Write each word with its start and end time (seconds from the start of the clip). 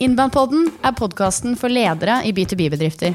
Innbandpodden 0.00 0.70
er 0.80 0.94
podkasten 0.96 1.58
for 1.60 1.68
ledere 1.68 2.22
i 2.24 2.30
B2B-bedrifter. 2.32 3.12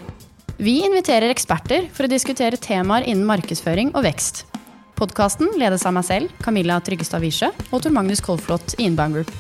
Vi 0.62 0.76
inviterer 0.86 1.32
eksperter 1.34 1.88
for 1.90 2.06
å 2.06 2.12
diskutere 2.12 2.60
temaer 2.62 3.08
innen 3.10 3.26
markedsføring 3.26 3.90
og 3.98 4.06
vekst. 4.06 4.44
Podkasten 4.94 5.50
ledes 5.58 5.82
av 5.90 5.96
meg 5.98 6.06
selv, 6.06 6.36
Camilla 6.46 6.78
Tryggestad 6.86 7.26
Wiesche, 7.26 7.50
og 7.74 7.82
Tor 7.82 7.96
Magnus 7.96 8.22
Kolflot 8.22 8.78
i 8.78 8.86
Inbound 8.86 9.18
Group. 9.18 9.34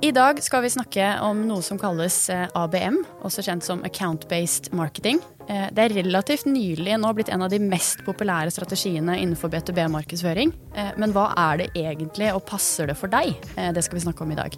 I 0.00 0.14
dag 0.16 0.40
skal 0.40 0.64
vi 0.64 0.72
snakke 0.72 1.18
om 1.20 1.44
noe 1.50 1.60
som 1.60 1.76
kalles 1.76 2.16
eh, 2.32 2.48
ABM, 2.56 3.02
også 3.28 3.44
kjent 3.44 3.68
som 3.68 3.84
Account-Based 3.84 4.72
Marketing. 4.72 5.20
Eh, 5.48 5.68
det 5.72 5.84
er 5.84 5.96
relativt 6.02 6.46
nylig 6.48 6.98
nå 7.00 7.10
blitt 7.16 7.30
en 7.32 7.44
av 7.44 7.52
de 7.52 7.60
mest 7.62 8.02
populære 8.04 8.52
strategiene 8.52 9.16
innenfor 9.16 9.50
B2B-markedsføring. 9.52 10.52
Eh, 10.76 10.90
men 11.00 11.14
hva 11.16 11.30
er 11.32 11.62
det 11.62 11.68
egentlig, 11.72 12.30
og 12.34 12.44
passer 12.48 12.90
det 12.90 12.98
for 13.00 13.08
deg? 13.12 13.32
Det 13.56 13.84
skal 13.84 13.98
vi 13.98 14.04
snakke 14.04 14.24
om 14.24 14.32
i 14.34 14.38
dag. 14.38 14.54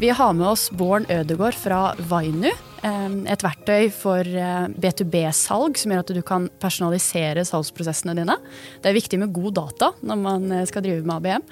Vi 0.00 0.08
har 0.14 0.32
med 0.36 0.46
oss 0.54 0.68
Bård 0.70 1.10
Ødegård 1.12 1.58
fra 1.58 1.92
Vainu. 2.08 2.50
Et 2.82 3.44
verktøy 3.44 3.92
for 3.94 4.26
B2B-salg 4.26 5.76
som 5.78 5.92
gjør 5.92 6.00
at 6.02 6.12
du 6.16 6.22
kan 6.26 6.48
personalisere 6.62 7.44
salgsprosessene 7.46 8.16
dine. 8.18 8.34
Det 8.82 8.90
er 8.90 8.96
viktig 8.96 9.20
med 9.22 9.34
god 9.36 9.54
data 9.60 9.92
når 10.02 10.18
man 10.18 10.56
skal 10.66 10.82
drive 10.86 11.04
med 11.06 11.20
ABM. 11.20 11.46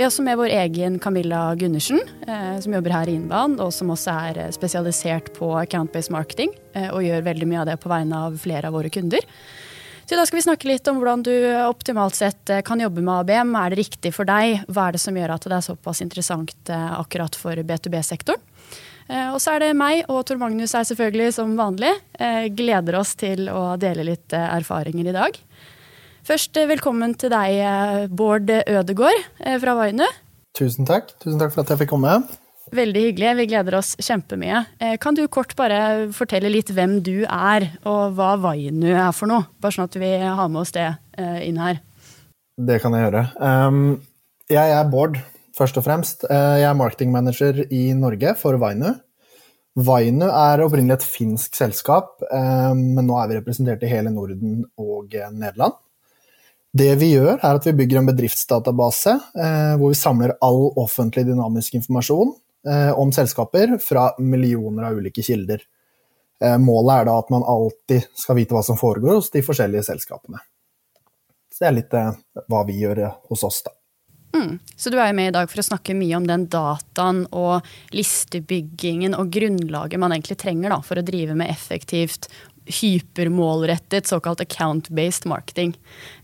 Vi 0.00 0.04
har 0.04 0.08
også 0.08 0.22
med 0.24 0.38
vår 0.40 0.48
egen 0.56 0.94
Camilla 0.96 1.54
Gundersen, 1.60 1.98
eh, 2.24 2.54
som 2.64 2.72
jobber 2.72 2.94
her 2.94 3.08
i 3.10 3.18
Innband, 3.18 3.58
og 3.60 3.68
som 3.68 3.90
også 3.92 4.14
er 4.30 4.38
eh, 4.40 4.46
spesialisert 4.56 5.26
på 5.36 5.50
account-based 5.60 6.08
marketing, 6.08 6.54
eh, 6.72 6.86
og 6.88 7.04
gjør 7.04 7.26
veldig 7.26 7.48
mye 7.50 7.58
av 7.60 7.66
det 7.68 7.74
på 7.82 7.90
vegne 7.92 7.99
av 8.16 8.38
flere 8.40 8.70
av 8.70 8.76
våre 8.78 8.92
kunder. 8.92 9.26
Så 10.08 10.18
da 10.18 10.24
skal 10.26 10.40
vi 10.40 10.46
snakke 10.46 10.66
litt 10.66 10.88
om 10.90 10.98
hvordan 10.98 11.22
du 11.22 11.34
optimalt 11.68 12.16
sett 12.18 12.50
kan 12.66 12.80
jobbe 12.82 13.02
med 13.04 13.20
ABM. 13.20 13.52
Er 13.60 13.70
det 13.70 13.78
riktig 13.78 14.10
for 14.16 14.26
deg? 14.26 14.64
Hva 14.66 14.88
er 14.88 14.96
det 14.96 15.02
som 15.04 15.14
gjør 15.14 15.36
at 15.36 15.46
det 15.46 15.54
er 15.54 15.66
såpass 15.68 16.02
interessant 16.02 16.72
akkurat 16.74 17.38
for 17.38 17.54
B2B-sektoren? 17.54 18.42
Og 19.30 19.38
så 19.42 19.54
er 19.54 19.62
det 19.62 19.68
meg 19.78 20.02
og 20.10 20.24
Tor 20.26 20.38
Magnus 20.42 20.74
er 20.74 20.88
selvfølgelig 20.88 21.36
som 21.38 21.54
vanlig. 21.58 21.92
Gleder 22.58 22.98
oss 22.98 23.14
til 23.22 23.46
å 23.54 23.76
dele 23.78 24.08
litt 24.10 24.34
erfaringer 24.34 25.12
i 25.12 25.14
dag. 25.14 25.38
Først 26.26 26.58
eh, 26.60 26.68
velkommen 26.68 27.14
til 27.18 27.32
deg, 27.32 27.56
eh, 27.64 28.04
Bård 28.12 28.50
Ødegård 28.52 29.24
eh, 29.40 29.56
fra 29.62 29.74
Vainu. 29.78 30.06
Tusen 30.56 30.86
takk. 30.88 31.14
Tusen 31.22 31.40
takk 31.40 31.54
for 31.54 31.64
at 31.64 31.72
jeg 31.72 31.84
fikk 31.84 31.94
komme. 31.94 32.20
Veldig 32.76 33.02
hyggelig. 33.08 33.30
Vi 33.40 33.46
gleder 33.50 33.76
oss 33.80 33.96
kjempemye. 33.98 34.62
Kan 35.02 35.16
du 35.18 35.24
kort 35.32 35.56
bare 35.58 36.10
fortelle 36.14 36.52
litt 36.52 36.70
hvem 36.74 37.00
du 37.02 37.24
er, 37.24 37.66
og 37.88 38.14
hva 38.18 38.36
Vainu 38.38 38.92
er 38.92 39.10
for 39.16 39.30
noe? 39.30 39.48
Bare 39.58 39.74
sånn 39.74 39.88
at 39.90 39.98
vi 39.98 40.12
har 40.22 40.48
med 40.48 40.62
oss 40.62 40.74
det 40.76 40.86
inn 41.46 41.58
her. 41.58 41.82
Det 42.60 42.78
kan 42.82 42.94
jeg 42.94 43.08
gjøre. 43.08 43.24
Ehm, 43.42 43.84
jeg 44.50 44.74
er 44.76 44.88
Bård, 44.92 45.18
først 45.56 45.80
og 45.80 45.86
fremst. 45.88 46.26
Jeg 46.30 46.66
er 46.68 46.78
marketingmanager 46.78 47.64
i 47.66 47.88
Norge 47.98 48.36
for 48.38 48.60
Vainu. 48.62 48.94
Vainu 49.80 50.26
er 50.28 50.62
opprinnelig 50.64 51.00
et 51.00 51.10
finsk 51.10 51.58
selskap, 51.58 52.18
men 52.30 53.06
nå 53.06 53.18
er 53.18 53.30
vi 53.30 53.38
representert 53.38 53.82
i 53.86 53.90
hele 53.90 54.14
Norden 54.14 54.64
og 54.78 55.14
Nederland. 55.14 55.78
Det 56.70 56.92
vi 57.00 57.14
gjør, 57.16 57.40
er 57.40 57.56
at 57.58 57.64
vi 57.66 57.74
bygger 57.80 57.98
en 57.98 58.08
bedriftsdatabase 58.12 59.16
eh, 59.18 59.72
hvor 59.80 59.90
vi 59.90 59.98
samler 59.98 60.36
all 60.44 60.68
offentlig 60.78 61.24
dynamisk 61.26 61.74
informasjon 61.80 62.30
eh, 62.30 62.38
om 62.96 63.08
selskaper 63.12 63.78
fra 63.80 64.10
millioner 64.20 64.90
av 64.90 64.98
ulike 65.00 65.22
kilder. 65.24 65.62
Eh, 66.44 66.58
målet 66.58 67.00
er 67.00 67.08
da 67.08 67.18
at 67.20 67.30
man 67.32 67.44
alltid 67.44 68.06
skal 68.16 68.38
vite 68.38 68.56
hva 68.56 68.62
som 68.64 68.78
foregår 68.80 69.18
hos 69.18 69.28
de 69.34 69.42
forskjellige 69.44 69.84
selskapene. 69.90 70.40
Så 71.52 71.64
det 71.64 71.68
er 71.68 71.76
litt 71.76 71.96
eh, 71.96 72.16
hva 72.48 72.62
vi 72.68 72.78
gjør 72.80 73.04
eh, 73.04 73.18
hos 73.28 73.44
oss, 73.44 73.60
da. 73.66 73.76
Mm. 74.30 74.60
Så 74.76 74.92
du 74.94 74.96
er 75.02 75.10
med 75.12 75.32
i 75.32 75.34
dag 75.34 75.50
for 75.50 75.58
å 75.58 75.66
snakke 75.66 75.94
mye 75.98 76.14
om 76.14 76.26
den 76.28 76.44
dataen 76.48 77.24
og 77.34 77.66
listebyggingen 77.90 79.16
og 79.18 79.32
grunnlaget 79.34 80.00
man 80.00 80.14
egentlig 80.14 80.38
trenger 80.38 80.70
da, 80.70 80.78
for 80.86 81.00
å 81.00 81.04
drive 81.04 81.34
med 81.36 81.50
effektivt 81.50 82.30
hypermålrettet 82.70 84.06
såkalt 84.06 84.40
account-based 84.40 85.26
marketing. 85.28 85.74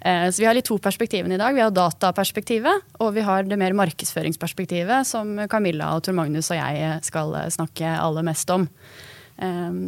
Eh, 0.00 0.30
så 0.30 0.42
vi 0.42 0.46
har 0.48 0.56
litt 0.56 0.68
to 0.68 0.78
perspektivene 0.82 1.36
i 1.36 1.40
dag. 1.40 1.54
Vi 1.54 1.62
har 1.64 1.74
dataperspektivet, 1.74 2.96
og 3.00 3.12
vi 3.16 3.24
har 3.26 3.46
det 3.46 3.58
mer 3.60 3.76
markedsføringsperspektivet, 3.78 5.06
som 5.08 5.36
Camilla 5.50 5.92
og 5.96 6.06
Tor 6.06 6.16
Magnus 6.18 6.50
og 6.52 6.60
jeg 6.60 7.04
skal 7.06 7.36
snakke 7.54 7.92
aller 7.98 8.26
mest 8.26 8.50
om. 8.54 8.68
Eh, 9.38 9.78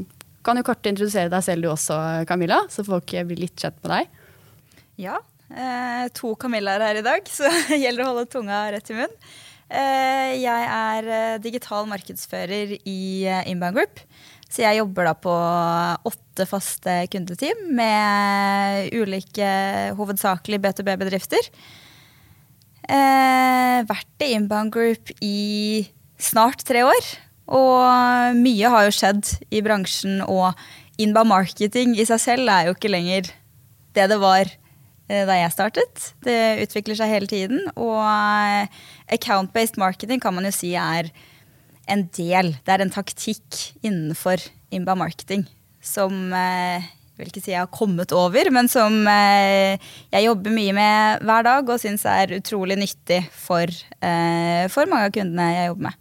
kan 0.45 0.57
du 0.57 0.65
kort 0.65 0.87
introdusere 0.87 1.33
deg 1.33 1.45
selv 1.45 1.67
du 1.67 1.73
også, 1.73 1.99
Camilla, 2.29 2.63
så 2.73 2.87
folk 2.87 3.13
blir 3.29 3.45
litt 3.47 3.59
kjent 3.59 3.83
med 3.83 3.95
deg? 3.95 4.23
Ja. 5.09 5.19
Eh, 5.49 6.09
to 6.17 6.35
Camillaer 6.41 6.85
her 6.85 7.01
i 7.01 7.05
dag, 7.07 7.29
så 7.37 7.51
det 7.69 7.83
gjelder 7.83 8.05
å 8.05 8.11
holde 8.13 8.31
tunga 8.33 8.67
rett 8.75 8.91
i 8.93 8.99
munnen. 8.99 9.31
Jeg 9.69 10.69
er 10.73 11.37
digital 11.45 11.85
markedsfører 11.91 12.71
i 12.89 13.01
Inbound 13.51 13.77
Group. 13.77 14.01
Så 14.49 14.65
jeg 14.65 14.81
jobber 14.81 15.11
da 15.11 15.15
på 15.19 15.35
åtte 16.09 16.47
faste 16.49 16.95
kundeteam 17.13 17.67
med 17.77 18.89
ulike 18.97 19.49
hovedsakelig 19.99 20.61
B2B-bedrifter. 20.65 21.51
Eh, 22.89 23.79
vært 23.85 24.25
i 24.25 24.33
Inbound 24.39 24.73
Group 24.73 25.13
i 25.21 25.85
snart 26.17 26.65
tre 26.65 26.87
år. 26.89 27.11
Og 27.49 28.37
mye 28.41 28.73
har 28.73 28.87
jo 28.87 28.95
skjedd 28.95 29.29
i 29.53 29.61
bransjen, 29.65 30.21
og 30.25 30.57
inbound 31.01 31.31
marketing 31.31 31.95
i 31.97 32.05
seg 32.09 32.21
selv 32.21 32.53
er 32.53 32.69
jo 32.69 32.77
ikke 32.77 32.93
lenger 32.93 33.31
det 33.97 34.09
det 34.13 34.19
var 34.21 34.45
eh, 34.45 35.25
da 35.29 35.37
jeg 35.39 35.55
startet. 35.55 36.11
Det 36.25 36.39
utvikler 36.65 36.99
seg 36.99 37.13
hele 37.13 37.31
tiden. 37.31 37.65
Og 37.77 38.01
eh, 38.05 38.69
account-based 39.17 39.81
marketing 39.81 40.21
kan 40.25 40.37
man 40.37 40.49
jo 40.49 40.55
si 40.55 40.75
er 40.79 41.13
en 41.89 42.07
del, 42.17 42.55
det 42.65 42.75
er 42.75 42.85
en 42.85 42.93
taktikk 42.95 43.63
innenfor 43.83 44.43
Imba 44.75 44.97
Marketing 44.99 45.47
som 45.85 46.33
eh, 46.35 46.85
jeg 47.19 47.25
vil 47.25 47.31
ikke 47.33 47.43
si 47.43 47.51
jeg 47.55 47.63
har 47.65 47.71
kommet 47.75 48.13
over, 48.15 48.51
men 48.55 48.69
som 48.71 49.01
eh, 49.11 49.81
jeg 50.13 50.27
jobber 50.29 50.55
mye 50.55 50.75
med 50.77 51.25
hver 51.27 51.47
dag 51.47 51.73
og 51.73 51.81
syns 51.83 52.05
er 52.07 52.37
utrolig 52.37 52.79
nyttig 52.79 53.25
for, 53.35 53.67
eh, 53.67 54.69
for 54.71 54.91
mange 54.91 55.09
av 55.09 55.17
kundene 55.17 55.49
jeg 55.55 55.73
jobber 55.73 55.89
med. 55.89 55.99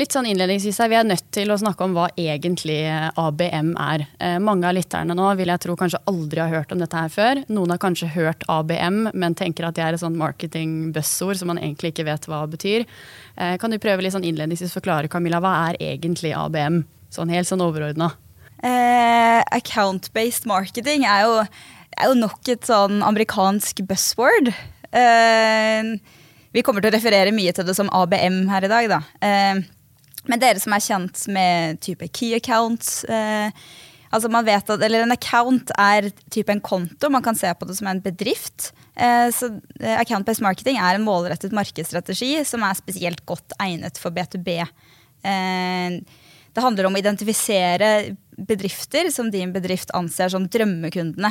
Litt 0.00 0.14
sånn 0.14 0.30
innledningsvis 0.30 0.78
her, 0.80 0.88
Vi 0.88 0.96
er 0.96 1.04
nødt 1.04 1.26
til 1.34 1.50
å 1.52 1.58
snakke 1.60 1.84
om 1.84 1.92
hva 1.92 2.06
egentlig 2.16 2.78
ABM 3.20 3.74
er. 3.76 4.06
Eh, 4.16 4.38
mange 4.40 4.64
av 4.64 4.72
lytterne 4.72 5.12
nå 5.12 5.26
vil 5.36 5.50
jeg 5.52 5.60
tro 5.60 5.74
kanskje 5.76 6.00
aldri 6.08 6.40
har 6.40 6.48
hørt 6.48 6.70
om 6.72 6.78
dette 6.80 6.96
her 6.96 7.10
før. 7.12 7.40
Noen 7.52 7.74
har 7.74 7.80
kanskje 7.82 8.08
hørt 8.14 8.46
ABM, 8.48 9.10
men 9.12 9.34
tenker 9.36 9.66
at 9.68 9.74
det 9.76 9.82
er 9.84 9.92
et 9.92 10.00
sånn 10.00 10.16
marketing-buzzord 10.16 11.36
som 11.36 11.50
man 11.52 11.60
egentlig 11.60 11.90
ikke 11.92 12.06
vet 12.06 12.24
hva 12.30 12.46
det 12.46 12.56
betyr. 12.56 12.86
Eh, 13.36 13.58
kan 13.60 13.68
du 13.68 13.76
prøve 13.82 14.00
litt 14.00 14.14
sånn 14.14 14.24
innledningsvis 14.24 14.72
forklare, 14.72 15.10
Camilla, 15.12 15.40
hva 15.44 15.50
er 15.68 15.76
egentlig 15.84 16.32
ABM? 16.32 16.86
Sånn 17.12 17.28
helt 17.34 17.50
sånn 17.50 17.60
overordna. 17.60 18.14
Eh, 18.64 19.42
Account-based 19.58 20.48
marketing 20.48 21.04
er 21.04 21.26
jo, 21.26 21.34
er 21.98 22.08
jo, 22.08 22.14
nok 22.22 22.48
et 22.48 22.64
sånn 22.70 23.02
amerikansk 23.04 23.84
buzzword. 23.90 24.48
Eh, 24.96 25.92
vi 26.56 26.64
kommer 26.64 26.80
til 26.80 26.88
å 26.88 26.96
referere 26.96 27.36
mye 27.36 27.52
til 27.52 27.68
det 27.68 27.76
som 27.76 27.92
ABM 27.92 28.46
her 28.48 28.64
i 28.64 28.72
dag, 28.72 28.88
da. 28.94 29.02
Eh, 29.20 29.60
men 30.28 30.42
dere 30.42 30.60
som 30.60 30.74
er 30.76 30.84
kjent 30.84 31.22
med 31.32 31.80
type 31.84 32.08
key 32.12 32.34
accounts 32.36 33.04
eh, 33.08 33.48
altså 34.10 34.30
man 34.32 34.46
vet 34.46 34.70
at, 34.70 34.82
eller 34.84 35.04
En 35.04 35.14
account 35.14 35.72
er 35.78 36.10
type 36.32 36.52
en 36.52 36.62
konto. 36.62 37.10
Man 37.12 37.24
kan 37.24 37.38
se 37.38 37.50
på 37.54 37.68
det 37.68 37.76
som 37.78 37.88
en 37.90 38.02
bedrift. 38.02 38.72
Eh, 38.94 39.28
så 39.34 39.52
eh, 39.80 39.96
Account-based 40.00 40.44
marketing 40.44 40.80
er 40.80 40.98
en 40.98 41.06
målrettet 41.06 41.54
markedsstrategi 41.56 42.34
som 42.48 42.64
er 42.66 42.78
spesielt 42.78 43.22
godt 43.28 43.54
egnet 43.62 44.00
for 44.02 44.14
B2B. 44.14 44.58
Eh, 44.60 46.00
det 46.50 46.64
handler 46.64 46.88
om 46.88 46.98
å 46.98 47.00
identifisere 47.00 48.16
bedrifter 48.34 49.12
som 49.14 49.30
din 49.30 49.52
bedrift 49.54 49.92
anser 49.94 50.32
som 50.32 50.48
drømmekundene. 50.50 51.30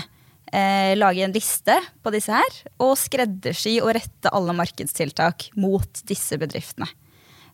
Eh, 0.50 0.96
lage 0.98 1.26
en 1.26 1.36
liste 1.36 1.76
på 2.02 2.14
disse 2.16 2.34
her, 2.34 2.56
og 2.82 2.96
skreddersy 2.98 3.76
og 3.84 3.92
rette 4.00 4.32
alle 4.34 4.56
markedstiltak 4.58 5.52
mot 5.60 6.02
disse 6.10 6.40
bedriftene. 6.42 6.88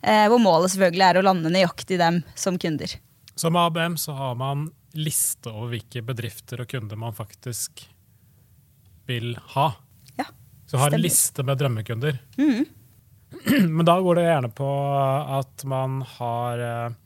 Eh, 0.01 0.25
hvor 0.31 0.41
målet 0.41 0.73
selvfølgelig 0.73 1.05
er 1.07 1.19
å 1.19 1.25
lande 1.25 1.51
nøyaktig 1.53 1.99
dem 2.01 2.21
som 2.35 2.59
kunder. 2.61 2.97
Som 3.35 3.57
ABM 3.59 3.97
så 3.99 4.15
har 4.15 4.35
man 4.39 4.69
liste 4.95 5.51
over 5.51 5.73
hvilke 5.75 6.03
bedrifter 6.07 6.63
og 6.63 6.69
kunder 6.71 6.99
man 6.99 7.15
faktisk 7.15 7.83
vil 9.09 9.35
ha. 9.55 9.67
Ja, 10.15 10.25
så 10.65 10.79
har 10.81 10.95
en 10.95 11.03
liste 11.03 11.43
med 11.43 11.59
drømmekunder. 11.59 12.19
Mm. 12.37 12.65
Men 13.75 13.85
da 13.85 13.97
går 14.01 14.15
det 14.19 14.27
gjerne 14.29 14.51
på 14.55 14.69
at 15.39 15.65
man 15.67 15.99
har 16.15 16.61
eh, 16.63 17.01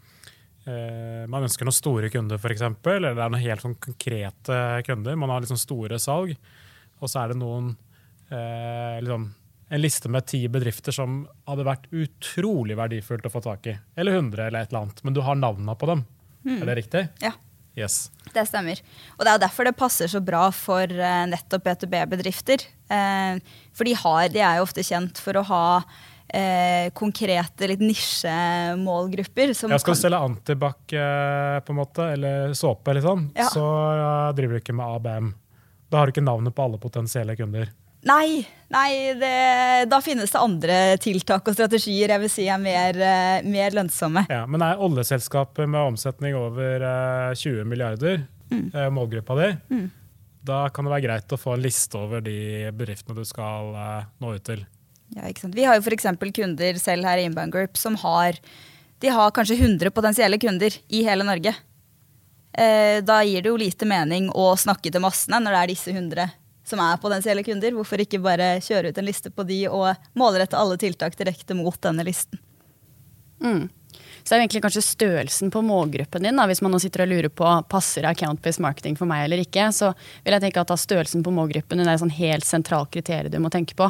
Man 1.30 1.48
ønsker 1.48 1.66
noen 1.66 1.74
store 1.74 2.12
kunder, 2.14 2.38
f.eks. 2.38 2.62
Eller 2.62 3.16
det 3.18 3.24
er 3.24 3.32
noen 3.34 3.42
helt 3.42 3.64
sånn 3.64 3.78
konkrete 3.82 4.58
kunder. 4.86 5.18
Man 5.18 5.32
har 5.34 5.42
liksom 5.42 5.58
store 5.58 5.98
salg. 5.98 6.36
Og 7.00 7.10
så 7.10 7.24
er 7.24 7.32
det 7.32 7.40
noen 7.40 7.72
eh, 8.30 9.00
liksom, 9.02 9.30
en 9.70 9.82
liste 9.82 10.10
med 10.10 10.26
ti 10.26 10.42
bedrifter 10.50 10.94
som 10.96 11.22
hadde 11.50 11.66
vært 11.68 11.86
utrolig 11.94 12.78
verdifullt 12.80 13.28
å 13.30 13.32
få 13.34 13.42
tak 13.46 13.70
i. 13.70 13.76
Eller 14.00 14.18
100, 14.18 14.48
eller 14.48 14.66
et 14.66 14.72
eller 14.72 14.88
annet. 14.88 15.04
Men 15.06 15.16
du 15.16 15.22
har 15.26 15.38
navnene 15.38 15.76
på 15.78 15.90
dem. 15.90 16.04
Mm. 16.46 16.58
Er 16.58 16.70
det 16.72 16.76
riktig? 16.82 17.06
Ja. 17.22 17.36
Yes. 17.78 18.10
Det 18.34 18.44
stemmer. 18.50 18.80
Og 19.18 19.24
det 19.24 19.32
er 19.34 19.42
derfor 19.46 19.68
det 19.70 19.78
passer 19.78 20.10
så 20.12 20.22
bra 20.26 20.48
for 20.56 20.90
uh, 20.90 21.26
nettopp 21.30 21.68
B2B-bedrifter. 21.68 22.66
Uh, 22.90 23.38
for 23.78 23.88
de, 23.88 23.94
har, 24.02 24.24
de, 24.34 24.42
er 24.42 24.58
jo 24.58 24.66
ofte 24.66 24.84
kjent 24.84 25.22
for 25.22 25.38
å 25.38 25.46
ha 25.48 25.66
eh, 26.28 26.90
konkrete, 26.98 27.70
litt 27.70 27.84
nisjemålgrupper. 27.86 29.54
Som 29.58 29.72
ja, 29.72 29.80
skal 29.82 29.96
du 29.96 30.02
selge 30.02 30.24
antibac 30.26 30.82
på 30.90 31.76
en 31.76 31.78
måte, 31.78 32.10
eller 32.18 32.58
såpe, 32.58 32.92
eller 32.92 33.06
sånn, 33.06 33.30
ja. 33.38 33.48
så 33.54 33.66
driver 34.36 34.58
du 34.58 34.64
ikke 34.64 34.76
med 34.76 34.98
ABM. 34.98 35.32
Da 35.90 36.02
har 36.02 36.10
du 36.10 36.14
ikke 36.14 36.26
navnet 36.26 36.58
på 36.58 36.66
alle 36.66 36.82
potensielle 36.82 37.38
kunder. 37.40 37.72
Nei, 38.08 38.48
nei 38.72 39.14
det, 39.20 39.36
da 39.92 40.00
finnes 40.04 40.32
det 40.32 40.40
andre 40.40 40.78
tiltak 41.04 41.50
og 41.50 41.56
strategier 41.58 42.14
jeg 42.14 42.24
vil 42.24 42.32
si 42.32 42.48
er 42.48 42.62
mer, 42.62 42.96
uh, 42.96 43.48
mer 43.48 43.76
lønnsomme. 43.76 44.24
Ja, 44.32 44.46
men 44.48 44.64
er 44.64 44.80
oljeselskapet 44.80 45.68
med 45.68 45.94
omsetning 45.94 46.38
over 46.40 46.86
uh, 46.86 47.36
20 47.36 47.68
milliarder 47.68 48.22
mm. 48.52 48.70
uh, 48.72 48.88
målgruppa 48.96 49.38
di, 49.42 49.52
mm. 49.76 49.86
da 50.48 50.64
kan 50.72 50.88
det 50.88 50.96
være 50.96 51.08
greit 51.10 51.36
å 51.36 51.42
få 51.42 51.58
en 51.58 51.66
liste 51.66 52.00
over 52.00 52.24
de 52.24 52.72
bedriftene 52.72 53.20
du 53.20 53.28
skal 53.28 53.76
nå 53.76 54.36
ut 54.38 54.48
til. 54.48 54.64
Ja, 55.18 55.28
ikke 55.28 55.48
sant? 55.48 55.58
Vi 55.58 55.66
har 55.68 55.76
jo 55.76 55.84
f.eks. 55.84 56.12
kunder 56.38 56.80
selv 56.80 57.08
her 57.10 57.20
i 57.20 57.28
Inbound 57.28 57.52
Group 57.52 57.80
som 57.82 57.98
har, 58.00 58.38
de 59.04 59.12
har 59.12 59.34
kanskje 59.36 59.60
100 59.60 59.92
potensielle 59.92 60.40
kunder 60.40 60.76
i 60.88 61.04
hele 61.08 61.26
Norge. 61.28 61.56
Da 62.60 63.16
gir 63.24 63.44
det 63.46 63.50
jo 63.52 63.58
lite 63.62 63.88
mening 63.88 64.28
å 64.36 64.52
snakke 64.60 64.92
til 64.92 65.02
massene 65.02 65.38
når 65.42 65.54
det 65.54 65.60
er 65.60 65.72
disse 65.72 65.94
100 65.94 66.39
som 66.70 66.82
er 66.84 67.02
potensielle 67.02 67.44
kunder. 67.46 67.74
Hvorfor 67.76 68.04
ikke 68.04 68.22
bare 68.24 68.60
kjøre 68.64 68.92
ut 68.92 69.02
en 69.02 69.10
liste 69.10 69.34
på 69.34 69.46
de 69.50 69.64
og 69.72 69.90
målrette 70.20 70.58
alle 70.60 70.78
tiltak 70.82 71.18
direkte 71.20 71.58
mot 71.58 71.78
denne 71.84 72.06
listen? 72.08 72.42
Mm. 73.44 73.68
Så 74.24 74.32
det 74.32 74.38
er 74.38 74.44
egentlig 74.44 74.64
kanskje 74.66 74.84
størrelsen 74.86 75.52
på 75.54 75.62
målgruppen 75.66 76.26
din. 76.26 76.38
Da. 76.40 76.46
Hvis 76.50 76.62
man 76.66 76.74
nå 76.74 76.80
sitter 76.82 77.06
og 77.06 77.12
lurer 77.12 77.32
på 77.34 77.52
passer 77.72 78.08
account-based 78.10 78.64
marketing 78.64 78.98
for 79.00 79.10
meg 79.10 79.26
eller 79.26 79.44
ikke, 79.44 79.70
så 79.76 79.92
vil 80.26 80.36
jeg 80.36 80.46
tenke 80.46 80.64
at 80.64 80.74
størrelsen 80.80 81.24
på 81.26 81.34
målgruppen 81.36 81.80
din 81.80 81.88
er 81.88 81.98
et 81.98 82.04
sånn 82.04 82.14
helt 82.20 82.48
sentralt 82.48 82.92
kriterium 82.94 83.34
du 83.34 83.40
må 83.44 83.52
tenke 83.54 83.76
på. 83.78 83.90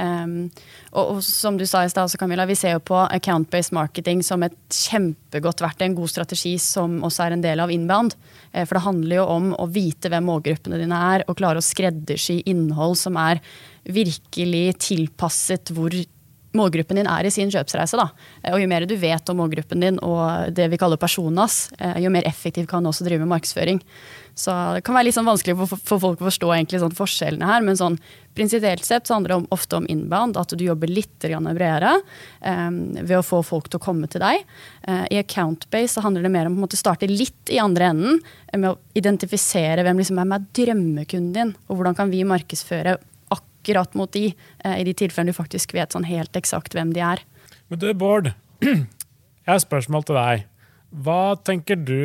Um, 0.00 0.48
og, 0.92 1.16
og, 1.16 1.20
som 1.24 1.56
du 1.58 1.64
sa 1.68 1.84
i 1.84 1.92
stad, 1.92 2.12
Camilla, 2.20 2.46
vi 2.48 2.58
ser 2.58 2.76
jo 2.76 2.82
på 2.84 2.98
account-based 3.04 3.74
marketing 3.76 4.22
som 4.26 4.44
et 4.46 4.56
kjempegodt 4.72 5.62
verktøy, 5.64 5.86
en 5.90 5.98
god 5.98 6.12
strategi 6.12 6.56
som 6.62 6.98
også 7.06 7.26
er 7.26 7.36
en 7.36 7.44
del 7.44 7.62
av 7.62 7.72
inbound. 7.72 8.16
Eh, 8.52 8.64
for 8.64 8.78
det 8.78 8.86
handler 8.86 9.20
jo 9.20 9.28
om 9.36 9.52
å 9.56 9.68
vite 9.70 10.10
hvem 10.12 10.28
målgruppene 10.30 10.80
dine 10.80 11.00
er, 11.14 11.26
og 11.26 11.38
klare 11.40 11.62
å 11.62 11.64
skreddersy 11.64 12.42
innhold 12.48 12.98
som 13.00 13.18
er 13.20 13.42
virkelig 13.86 14.66
tilpasset 14.82 15.70
hvor 15.74 15.94
målgruppen 16.58 17.00
din 17.00 17.10
er 17.10 17.26
i 17.26 17.32
sin 17.32 17.52
kjøpsreise. 17.52 17.98
Da. 18.00 18.10
Eh, 18.42 18.52
og 18.54 18.62
jo 18.62 18.68
mer 18.70 18.86
du 18.88 18.96
vet 19.00 19.32
om 19.32 19.40
målgruppen 19.42 19.82
din 19.84 20.00
og 20.04 20.52
det 20.56 20.70
vi 20.72 20.80
kaller 20.80 21.00
personas, 21.00 21.66
eh, 21.78 22.00
jo 22.04 22.12
mer 22.12 22.26
effektivt 22.28 22.70
kan 22.70 22.84
du 22.84 22.90
også 22.90 23.06
drive 23.06 23.24
med 23.24 23.34
markedsføring. 23.34 23.82
Så 24.36 24.52
det 24.76 24.82
kan 24.84 24.92
være 24.92 25.08
litt 25.08 25.16
sånn 25.16 25.28
vanskelig 25.28 25.56
for, 25.64 25.80
folk 25.96 26.20
å 26.20 26.28
forstå 26.28 26.50
sånn 26.76 26.96
forskjellene 26.96 27.48
her, 27.48 27.62
men 27.64 27.78
sånn 27.78 27.96
prinsipielt 28.36 28.84
sett 28.84 29.08
så 29.08 29.16
handler 29.16 29.32
det 29.32 29.54
ofte 29.56 29.78
om 29.78 29.86
inbound, 29.88 30.36
at 30.36 30.52
du 30.52 30.64
jobber 30.66 30.92
litt 30.92 31.24
bredere 31.24 31.94
um, 32.44 32.92
ved 33.00 33.16
å 33.16 33.24
få 33.24 33.40
folk 33.40 33.70
til 33.72 33.80
å 33.80 33.84
komme 33.86 34.10
til 34.12 34.20
deg. 34.20 34.44
Uh, 34.84 35.06
I 35.08 35.22
account-base 35.22 35.96
så 35.96 36.04
handler 36.04 36.26
det 36.26 36.34
mer 36.34 36.50
om 36.50 36.60
å 36.60 36.68
starte 36.68 37.08
litt 37.08 37.48
i 37.48 37.62
andre 37.62 37.88
enden, 37.94 38.20
med 38.52 38.74
å 38.74 38.78
identifisere 38.92 39.80
hvem 39.86 40.04
liksom 40.04 40.20
er 40.20 40.28
med 40.28 40.50
drømmekunden 40.52 41.32
din, 41.32 41.56
og 41.68 41.80
hvordan 41.80 41.96
kan 41.96 42.12
vi 42.12 42.20
markedsføre 42.28 42.98
akkurat 43.66 43.94
mot 43.98 44.12
de, 44.12 44.34
eh, 44.64 44.80
i 44.80 44.84
de 44.84 44.94
tilfellene 44.94 45.34
du 45.34 45.36
faktisk 45.36 45.74
vet 45.74 45.92
sånn 45.92 46.06
helt 46.06 46.36
eksakt 46.36 46.74
hvem 46.74 46.92
de 46.94 47.00
er. 47.00 47.22
Men 47.68 47.82
du, 47.82 47.88
Bård. 47.94 48.32
Jeg 48.62 49.50
har 49.50 49.58
et 49.58 49.66
spørsmål 49.66 50.06
til 50.06 50.18
deg. 50.18 50.46
Hva 51.02 51.36
tenker 51.42 51.76
du 51.76 51.98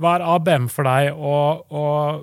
Hva 0.00 0.16
er 0.16 0.24
ABM 0.24 0.68
for 0.72 0.88
deg, 0.88 1.12
og, 1.14 1.66
og 1.70 2.22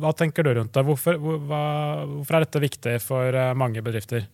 hva 0.00 0.12
tenker 0.16 0.46
du 0.46 0.54
rundt 0.54 0.72
det? 0.72 0.84
Hvorfor, 0.86 1.18
hva, 1.18 1.64
hvorfor, 2.08 2.36
er 2.36 2.46
dette 2.46 2.62
viktig 2.62 2.94
for 3.04 3.36
eh, 3.36 3.50
mange 3.58 3.82
bedrifter? 3.84 4.24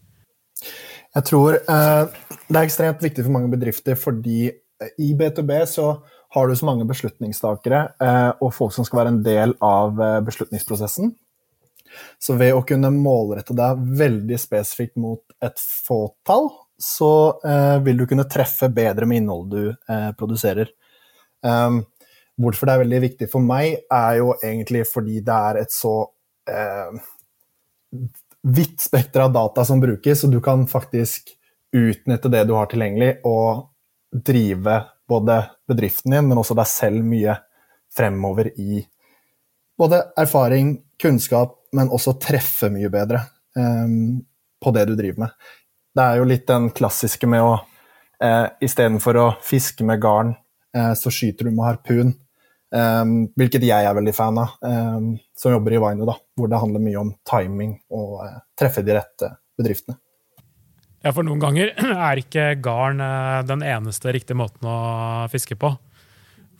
Jeg 1.17 1.27
tror 1.27 1.57
eh, 1.59 2.19
det 2.47 2.55
er 2.55 2.65
ekstremt 2.67 3.03
viktig 3.03 3.25
for 3.25 3.35
mange 3.35 3.51
bedrifter 3.53 3.99
fordi 3.99 4.51
eh, 4.51 4.93
i 5.03 5.15
B2B 5.19 5.63
så 5.71 5.89
har 6.37 6.49
du 6.49 6.55
så 6.59 6.69
mange 6.69 6.87
beslutningstakere 6.87 7.81
eh, 8.05 8.31
og 8.45 8.53
folk 8.55 8.75
som 8.77 8.87
skal 8.87 9.03
være 9.03 9.15
en 9.17 9.23
del 9.25 9.57
av 9.65 9.97
beslutningsprosessen. 10.27 11.15
Så 12.19 12.37
ved 12.39 12.55
å 12.57 12.65
kunne 12.67 12.91
målrette 12.95 13.57
deg 13.57 13.85
veldig 13.99 14.39
spesifikt 14.41 14.97
mot 15.01 15.23
et 15.45 15.61
fåtall, 15.61 16.51
så 16.79 17.13
eh, 17.43 17.77
vil 17.83 17.99
du 17.99 18.07
kunne 18.07 18.29
treffe 18.31 18.69
bedre 18.71 19.07
med 19.09 19.23
innholdet 19.23 19.55
du 19.55 19.93
eh, 19.93 20.11
produserer. 20.19 20.71
Um, 21.43 21.83
hvorfor 22.39 22.69
det 22.69 22.75
er 22.75 22.83
veldig 22.85 23.01
viktig 23.03 23.29
for 23.33 23.45
meg, 23.45 23.81
er 23.91 24.21
jo 24.21 24.33
egentlig 24.37 24.85
fordi 24.91 25.21
det 25.27 25.39
er 25.51 25.63
et 25.63 25.75
så 25.75 25.95
eh, 26.51 27.01
vidt 28.49 28.79
spekter 28.81 29.27
av 29.27 29.35
data 29.35 29.65
som 29.67 29.83
brukes, 29.83 30.21
så 30.21 30.31
du 30.31 30.39
kan 30.45 30.67
faktisk 30.71 31.35
utnytte 31.75 32.31
det 32.33 32.45
du 32.49 32.55
har 32.57 32.71
tilgjengelig, 32.71 33.19
og 33.29 33.67
drive 34.25 34.81
både 35.09 35.43
bedriften 35.69 36.15
din, 36.15 36.29
men 36.31 36.41
også 36.41 36.57
deg 36.57 36.71
selv 36.71 37.05
mye 37.05 37.35
fremover 37.95 38.53
i 38.61 38.85
både 39.79 40.03
erfaring, 40.19 40.77
kunnskap, 41.03 41.55
men 41.73 41.91
også 41.93 42.17
treffe 42.23 42.71
mye 42.73 42.91
bedre 42.93 43.23
um, 43.57 44.19
på 44.63 44.73
det 44.75 44.87
du 44.89 44.95
driver 44.99 45.27
med. 45.27 45.51
Det 45.95 46.05
er 46.05 46.21
jo 46.21 46.29
litt 46.29 46.47
den 46.49 46.71
klassiske 46.75 47.29
med 47.31 47.45
å 47.45 47.53
uh, 47.59 48.47
Istedenfor 48.65 49.19
å 49.21 49.27
fiske 49.45 49.87
med 49.87 50.01
garn, 50.03 50.35
uh, 50.77 50.95
så 50.99 51.13
skyter 51.15 51.49
du 51.49 51.53
med 51.53 51.67
harpun. 51.67 52.17
Um, 52.75 53.31
hvilket 53.39 53.65
jeg 53.65 53.87
er 53.87 53.97
veldig 53.97 54.13
fan 54.17 54.41
av, 54.43 54.59
um, 54.61 55.15
som 55.39 55.55
jobber 55.55 55.77
i 55.77 55.81
Vino, 55.81 56.09
da, 56.09 56.19
hvor 56.37 56.51
det 56.51 56.61
handler 56.61 56.85
mye 56.85 57.01
om 57.01 57.15
timing 57.29 57.79
og 57.95 58.19
uh, 58.27 58.37
treffe 58.59 58.85
de 58.85 58.97
rette 58.99 59.33
bedriftene. 59.59 59.97
Ja, 61.07 61.13
for 61.15 61.25
noen 61.25 61.41
ganger 61.41 61.71
er 62.11 62.21
ikke 62.21 62.51
garn 62.61 63.01
den 63.47 63.63
eneste 63.65 64.13
riktige 64.13 64.37
måten 64.41 64.67
å 64.69 64.79
fiske 65.33 65.57
på. 65.57 65.71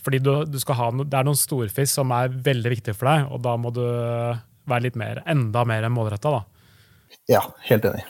Fordi 0.05 0.21
du, 0.23 0.33
du 0.47 0.59
ha, 0.79 0.91
det 1.03 1.19
er 1.19 1.27
noen 1.27 1.39
storfisk 1.39 1.99
som 1.99 2.13
er 2.15 2.31
veldig 2.31 2.75
viktige 2.77 2.97
for 2.97 3.11
deg, 3.11 3.33
og 3.35 3.43
da 3.45 3.57
må 3.61 3.73
du 3.75 3.83
være 4.69 4.85
litt 4.85 4.99
mer, 5.01 5.23
enda 5.29 5.65
mer 5.69 5.89
målretta. 5.93 6.43
Ja, 7.31 7.43
helt 7.69 7.89
enig. 7.89 8.05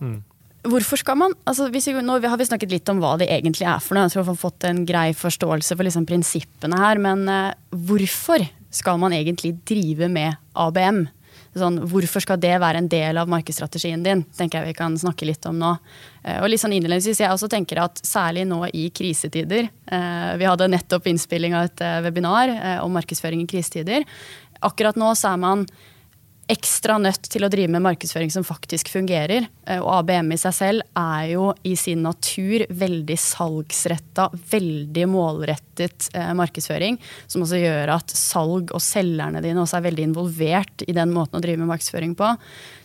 Mm. 0.00 0.20
Hvorfor 0.62 1.00
skal 1.00 1.18
man, 1.18 1.32
altså 1.48 1.66
vi, 1.74 1.80
Nå 2.06 2.20
har 2.22 2.38
vi 2.38 2.46
snakket 2.46 2.70
litt 2.70 2.90
om 2.92 3.00
hva 3.02 3.16
det 3.18 3.26
egentlig 3.34 3.66
er 3.66 3.80
for 3.82 3.98
noe, 3.98 4.06
jeg 4.06 4.14
tror 4.14 4.28
vi 4.28 4.30
har 4.30 4.42
fått 4.44 4.66
en 4.68 4.84
grei 4.86 5.08
forståelse 5.18 5.74
for 5.74 5.88
liksom 5.88 6.06
prinsippene 6.06 6.78
her, 6.78 7.00
men 7.02 7.24
uh, 7.26 7.54
hvorfor 7.88 8.44
skal 8.72 9.00
man 9.02 9.16
egentlig 9.16 9.56
drive 9.68 10.06
med 10.12 10.38
ABM? 10.54 11.04
Sånn, 11.58 11.78
hvorfor 11.84 12.24
skal 12.24 12.40
det 12.40 12.54
være 12.62 12.80
en 12.80 12.88
del 12.88 13.18
av 13.20 13.28
markedsstrategien 13.28 14.04
din? 14.04 14.22
tenker 14.38 14.60
jeg 14.62 14.72
vi 14.72 14.78
kan 14.78 14.94
snakke 14.98 15.28
litt 15.28 15.44
om 15.50 15.58
nå. 15.60 15.74
Uh, 16.24 16.38
og 16.40 16.48
litt 16.48 16.62
sånn 16.62 16.72
innledningsvis, 16.76 17.20
Jeg 17.20 17.34
også 17.34 17.50
tenker 17.52 17.82
at 17.82 18.00
særlig 18.06 18.46
nå 18.48 18.62
i 18.72 18.88
krisetider 18.94 19.68
uh, 19.68 20.32
Vi 20.40 20.48
hadde 20.48 20.70
nettopp 20.72 21.10
innspilling 21.10 21.56
av 21.58 21.68
et 21.68 21.84
webinar 22.06 22.54
om 22.84 22.94
markedsføring 22.96 23.44
i 23.44 23.50
krisetider. 23.50 24.06
Akkurat 24.62 24.96
nå 24.96 25.12
så 25.18 25.34
er 25.34 25.42
man 25.42 25.66
ekstra 26.52 26.98
nødt 27.00 27.28
til 27.32 27.44
å 27.46 27.50
drive 27.52 27.70
med 27.72 27.84
markedsføring 27.84 28.30
som 28.32 28.44
faktisk 28.46 28.90
fungerer. 28.92 29.46
Eh, 29.66 29.80
og 29.80 29.90
ABM 30.00 30.34
i 30.34 30.40
seg 30.40 30.54
selv 30.56 30.84
er 30.98 31.32
jo 31.32 31.48
i 31.66 31.74
sin 31.78 32.02
natur 32.04 32.64
veldig 32.68 33.16
salgsretta, 33.20 34.28
veldig 34.52 35.06
målrettet 35.10 36.10
eh, 36.16 36.32
markedsføring. 36.38 36.98
Som 37.30 37.46
også 37.46 37.60
gjør 37.62 37.94
at 37.96 38.14
salg 38.16 38.74
og 38.74 38.84
selgerne 38.84 39.42
dine 39.44 39.62
også 39.62 39.80
er 39.80 39.86
veldig 39.88 40.08
involvert 40.10 40.86
i 40.86 40.96
den 40.96 41.14
måten 41.14 41.40
å 41.40 41.44
drive 41.44 41.62
med 41.62 41.72
markedsføring 41.72 42.16
på. 42.18 42.34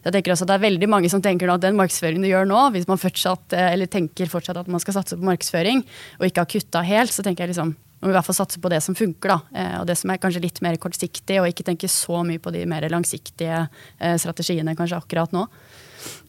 Jeg 0.08 0.16
tenker 0.16 0.34
også 0.34 0.48
at 0.48 0.54
Det 0.54 0.60
er 0.60 0.68
veldig 0.68 0.92
mange 0.92 1.10
som 1.12 1.24
tenker 1.24 1.52
at 1.52 1.66
den 1.66 1.78
markedsføringen 1.80 2.24
du 2.24 2.32
gjør 2.32 2.48
nå, 2.48 2.62
hvis 2.76 2.88
man 2.90 3.02
fortsatt, 3.02 3.58
eh, 3.58 3.88
tenker 3.92 4.32
fortsatt 4.32 4.64
at 4.64 4.72
man 4.72 4.84
skal 4.84 5.00
satse 5.00 5.18
på 5.18 5.28
markedsføring, 5.28 5.84
og 6.20 6.30
ikke 6.30 6.46
har 6.46 6.54
kutta 6.54 6.86
helt, 6.88 7.12
så 7.12 7.26
tenker 7.26 7.46
jeg 7.46 7.56
liksom 7.56 7.76
må 8.02 8.12
i 8.12 8.16
hvert 8.16 8.28
fall 8.28 8.38
satse 8.38 8.62
på 8.62 8.70
det 8.72 8.82
som 8.86 8.98
funker, 8.98 9.34
da. 9.34 9.40
Eh, 9.58 9.78
og 9.80 9.88
det 9.90 9.98
som 9.98 10.12
er 10.14 10.20
kanskje 10.22 10.44
litt 10.44 10.62
mer 10.66 10.78
kortsiktig, 10.82 11.40
og 11.42 11.50
ikke 11.50 11.66
tenke 11.68 11.90
så 11.92 12.22
mye 12.28 12.42
på 12.42 12.54
de 12.54 12.66
mer 12.70 12.86
langsiktige 12.94 13.64
eh, 13.66 14.18
strategiene 14.22 14.76
kanskje 14.78 15.00
akkurat 15.02 15.34
nå. 15.34 15.48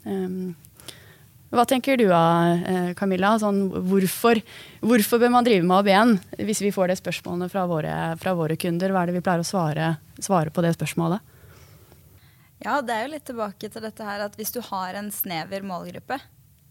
Um, 0.08 0.56
hva 1.52 1.64
tenker 1.68 1.96
du 1.96 2.06
da, 2.10 2.22
eh, 2.56 2.90
Camilla? 2.96 3.34
Sånn, 3.40 3.62
hvorfor, 3.88 4.40
hvorfor, 4.84 5.20
bør 5.20 5.32
man 5.32 5.46
drive 5.46 5.64
med 5.64 5.78
ABN? 5.80 6.16
Hvis 6.44 6.60
vi 6.64 6.72
får 6.74 6.92
det 6.92 6.98
spørsmålet 7.00 7.52
fra 7.52 7.64
våre, 7.68 7.94
fra 8.20 8.34
våre 8.36 8.56
kunder, 8.60 8.92
hva 8.92 9.04
er 9.04 9.10
det 9.10 9.16
vi 9.16 9.24
pleier 9.24 9.44
å 9.44 9.48
svare, 9.48 9.94
svare, 10.20 10.52
på 10.52 10.64
det 10.64 10.74
spørsmålet? 10.76 11.36
Ja, 12.64 12.80
det 12.82 12.92
er 12.92 13.06
jo 13.06 13.12
litt 13.14 13.24
tilbake 13.28 13.70
til 13.70 13.84
dette 13.84 14.04
her 14.04 14.26
at 14.26 14.36
hvis 14.36 14.52
du 14.52 14.60
har 14.66 14.98
en 14.98 15.08
snever 15.14 15.64
målgruppe, 15.64 16.18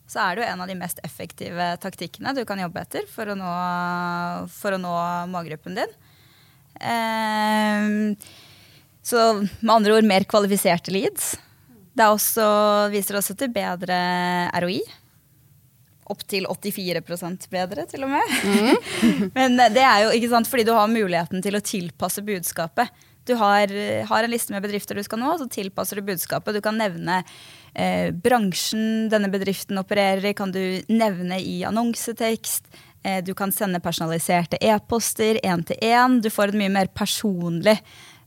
så 0.08 0.24
er 0.24 0.36
det 0.36 0.44
jo 0.44 0.50
en 0.50 0.62
av 0.64 0.70
de 0.72 0.78
mest 0.80 1.00
effektive 1.04 1.74
taktikkene 1.84 2.32
du 2.36 2.44
kan 2.48 2.60
jobbe 2.62 2.84
etter 2.86 3.08
for 3.12 3.28
å 3.28 3.36
nå, 3.36 3.54
for 4.56 4.76
å 4.76 4.80
nå 4.80 4.94
målgruppen 5.34 5.76
din. 5.76 5.98
Eh, 6.80 7.90
så 9.08 9.26
med 9.60 9.74
andre 9.74 9.98
ord 9.98 10.08
mer 10.08 10.28
kvalifiserte 10.28 10.94
leads. 10.96 11.36
Det 11.98 12.06
også, 12.14 12.46
viser 12.94 13.18
også 13.20 13.36
til 13.40 13.52
bedre 13.54 13.98
ROI. 14.62 14.80
Opptil 16.08 16.48
84% 16.48 17.50
bedre, 17.52 17.84
til 17.90 18.06
og 18.08 18.14
med. 18.14 18.36
Mm. 18.48 18.76
Men 19.38 19.60
det 19.76 19.84
er 19.84 20.06
jo 20.06 20.16
ikke 20.16 20.32
sant, 20.32 20.48
fordi 20.48 20.68
du 20.68 20.76
har 20.78 20.92
muligheten 20.92 21.44
til 21.44 21.58
å 21.58 21.64
tilpasse 21.64 22.24
budskapet. 22.24 22.94
Du 23.28 23.34
har, 23.36 23.72
har, 24.08 24.24
en 24.24 24.32
liste 24.32 24.54
med 24.56 24.64
bedrifter 24.64 24.96
du 24.96 25.04
skal 25.04 25.20
nå, 25.20 25.34
så 25.40 25.50
tilpasser 25.52 26.00
du 26.00 26.08
budskapet. 26.08 26.56
Du 26.56 26.64
kan 26.64 26.78
nevne 26.80 27.24
eh, 27.78 28.10
bransjen 28.12 29.08
denne 29.12 29.30
bedriften 29.32 29.80
opererer 29.80 30.32
i, 30.32 30.36
kan 30.38 30.52
du 30.52 30.82
nevne 30.90 31.40
i 31.40 31.62
annonsetekst. 31.68 32.68
Eh, 33.04 33.24
du 33.24 33.34
kan 33.38 33.54
sende 33.54 33.82
personaliserte 33.84 34.60
e-poster 34.62 35.40
én 35.46 35.64
til 35.68 35.80
én. 35.86 36.20
Du 36.22 36.32
får 36.34 36.52
et 36.52 36.62
mye 36.64 36.74
mer 36.74 36.92
personlig 36.94 37.78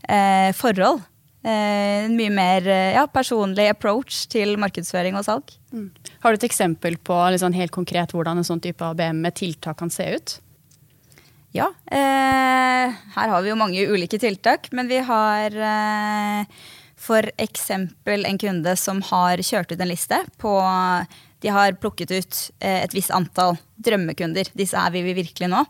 eh, 0.08 0.50
forhold. 0.56 1.02
Eh, 1.40 2.04
en 2.04 2.16
mye 2.18 2.32
mer 2.32 2.66
eh, 2.68 2.92
ja, 2.98 3.06
personlig 3.08 3.70
approach 3.72 4.26
til 4.32 4.58
markedsføring 4.60 5.16
og 5.16 5.24
salg. 5.26 5.54
Mm. 5.72 5.88
Har 6.20 6.32
du 6.32 6.40
et 6.40 6.50
eksempel 6.50 6.98
på 7.00 7.16
liksom, 7.32 7.56
helt 7.56 7.74
konkret 7.74 8.12
hvordan 8.14 8.40
en 8.40 8.46
sånn 8.46 8.62
type 8.62 8.84
ABM 8.84 9.22
med 9.24 9.38
tiltak 9.40 9.80
kan 9.80 9.92
se 9.92 10.06
ut? 10.16 10.36
Ja. 11.56 11.72
Eh, 11.90 12.98
her 13.16 13.32
har 13.32 13.42
vi 13.42 13.50
jo 13.50 13.58
mange 13.58 13.86
ulike 13.90 14.20
tiltak, 14.22 14.68
men 14.76 14.90
vi 14.90 15.00
har 15.02 15.56
eh, 15.56 16.60
f.eks. 17.00 17.70
en 17.70 18.38
kunde 18.38 18.76
som 18.76 19.00
har 19.08 19.40
kjørt 19.40 19.72
ut 19.72 19.80
en 19.80 19.88
liste 19.88 20.20
på 20.40 20.52
De 21.40 21.48
har 21.48 21.78
plukket 21.80 22.10
ut 22.12 22.40
eh, 22.60 22.82
et 22.84 22.94
visst 22.94 23.12
antall 23.16 23.56
drømmekunder. 23.80 24.50
Disse 24.52 24.76
er 24.76 24.92
vi 24.92 25.14
virkelig 25.16 25.48
nå. 25.48 25.62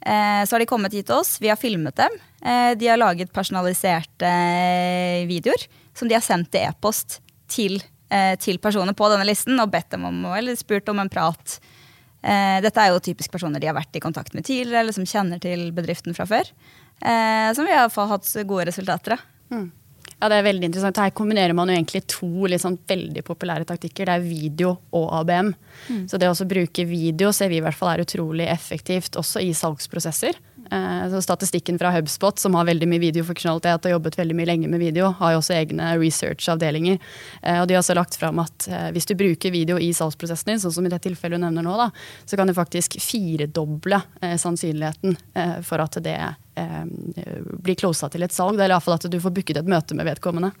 Eh, 0.00 0.40
så 0.46 0.56
har 0.56 0.62
de 0.62 0.68
kommet 0.70 0.94
hit 0.96 1.10
til 1.10 1.18
oss, 1.18 1.36
vi 1.42 1.50
har 1.52 1.60
filmet 1.60 1.98
dem. 2.00 2.16
Eh, 2.40 2.72
de 2.80 2.88
har 2.88 3.00
laget 3.00 3.34
personaliserte 3.34 4.30
videoer 5.28 5.68
som 5.92 6.08
de 6.08 6.16
har 6.16 6.24
sendt 6.24 6.56
i 6.56 6.64
e-post 6.64 7.20
til, 7.52 7.76
til 8.40 8.56
personer 8.60 8.96
på 8.96 9.08
denne 9.12 9.26
listen 9.28 9.60
og 9.60 9.68
bedt 9.72 9.90
dem 9.92 10.06
om, 10.08 10.24
eller 10.32 10.56
spurt 10.56 10.88
om 10.88 11.02
en 11.02 11.12
prat 11.12 11.58
dette 12.22 12.78
er 12.78 12.92
jo 12.92 13.00
typisk 13.02 13.32
personer 13.34 13.58
de 13.58 13.66
har 13.66 13.74
vært 13.74 13.96
i 13.98 14.00
kontakt 14.00 14.30
med 14.30 14.44
tidligere, 14.46 14.84
eller 14.84 14.94
som 14.94 15.08
kjenner 15.10 15.40
til 15.42 15.72
bedriften 15.74 16.14
fra 16.14 16.22
før. 16.30 16.52
Som 17.02 17.66
vi 17.66 17.74
har 17.74 17.90
hatt 17.90 18.28
gode 18.46 18.68
resultater 18.68 19.16
av. 19.16 19.24
Mm. 19.50 19.66
Ja, 20.22 20.28
det 20.30 20.36
er 20.38 20.44
veldig 20.46 20.68
interessant. 20.68 21.00
Her 21.02 21.10
kombinerer 21.18 21.54
man 21.58 21.66
jo 21.66 21.74
egentlig 21.74 22.04
to 22.06 22.46
liksom 22.46 22.76
veldig 22.86 23.24
populære 23.26 23.66
taktikker. 23.66 24.06
Det 24.06 24.14
er 24.14 24.22
video 24.22 24.76
og 24.94 25.08
ABM. 25.18 25.50
Mm. 25.88 26.04
Så 26.06 26.20
det 26.22 26.28
å 26.30 26.46
bruke 26.46 26.84
video 26.86 27.32
ser 27.34 27.50
vi 27.50 27.58
i 27.58 27.64
hvert 27.64 27.74
fall 27.74 27.90
er 27.96 28.04
utrolig 28.04 28.46
effektivt 28.52 29.18
også 29.18 29.42
i 29.42 29.50
salgsprosesser. 29.58 30.38
Eh, 30.72 31.20
statistikken 31.20 31.78
fra 31.78 31.90
HubSpot, 31.90 32.38
som 32.38 32.54
har 32.54 32.64
veldig 32.64 32.86
mye 32.88 33.00
videofunksjonalitet 33.02 33.88
og 33.88 33.92
jobbet 33.92 34.16
veldig 34.16 34.36
mye 34.38 34.48
lenge 34.48 34.70
med 34.72 34.80
video, 34.80 35.10
har 35.18 35.34
jo 35.34 35.40
også 35.42 35.52
egne 35.58 35.90
research-avdelinger. 36.00 36.96
Eh, 37.42 37.58
og 37.60 37.66
de 37.68 37.76
har 37.76 37.82
også 37.82 37.96
lagt 37.98 38.16
fram 38.16 38.40
at 38.40 38.68
eh, 38.70 38.86
hvis 38.94 39.10
du 39.10 39.12
bruker 39.18 39.52
video 39.52 39.76
i 39.76 39.90
salgsprosessen 39.92 40.54
din, 40.54 40.62
sånn 40.62 40.72
som 40.72 40.88
i 40.88 40.92
det 40.92 41.02
tilfellet 41.04 41.36
du 41.36 41.44
nevner 41.44 41.66
nå, 41.66 41.74
da, 41.76 41.90
så 42.24 42.38
kan 42.40 42.48
du 42.48 42.54
faktisk 42.56 42.96
firedoble 43.02 44.00
sannsynligheten 44.40 45.14
for 45.64 45.80
at 45.82 45.96
det 46.04 46.16
blir 47.64 47.76
closa 47.80 48.08
til 48.12 48.24
et 48.24 48.34
salg. 48.34 48.56
Eller 48.56 48.74
iallfall 48.74 48.96
at 48.96 49.06
du 49.10 49.18
får 49.20 49.34
booket 49.34 49.60
et 49.60 49.68
møte 49.68 49.96
med 49.96 50.08
vedkommende. 50.08 50.52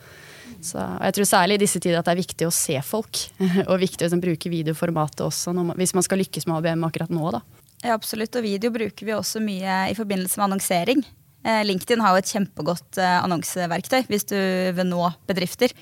Så, 0.62 0.78
jeg 0.78 1.16
tror 1.16 1.28
særlig 1.28 1.56
i 1.56 1.62
disse 1.64 1.80
tider 1.80 2.00
at 2.00 2.08
det 2.08 2.14
er 2.14 2.20
viktig 2.22 2.48
å 2.48 2.54
se 2.54 2.76
folk, 2.84 3.24
og 3.70 3.80
viktig 3.80 4.04
å 4.04 4.10
liksom, 4.10 4.24
bruke 4.24 4.52
videoformatet 4.52 5.24
også 5.26 5.56
man, 5.56 5.74
hvis 5.80 5.96
man 5.96 6.04
skal 6.04 6.20
lykkes 6.22 6.48
med 6.48 6.60
ABM 6.60 6.88
akkurat 6.88 7.12
nå. 7.12 7.32
da. 7.34 7.42
Ja, 7.82 7.96
absolutt. 7.96 8.34
Og 8.38 8.46
video 8.46 8.70
bruker 8.74 9.08
vi 9.08 9.14
også 9.16 9.42
mye 9.42 9.82
i 9.90 9.98
forbindelse 9.98 10.38
med 10.38 10.48
annonsering. 10.48 11.02
Eh, 11.42 11.64
LinkedIn 11.66 12.02
har 12.02 12.14
jo 12.14 12.22
et 12.22 12.30
kjempegodt 12.30 12.98
eh, 13.02 13.18
annonseverktøy 13.24 14.04
hvis 14.06 14.28
du 14.30 14.38
vil 14.76 14.86
nå 14.86 15.08
bedrifter. 15.26 15.74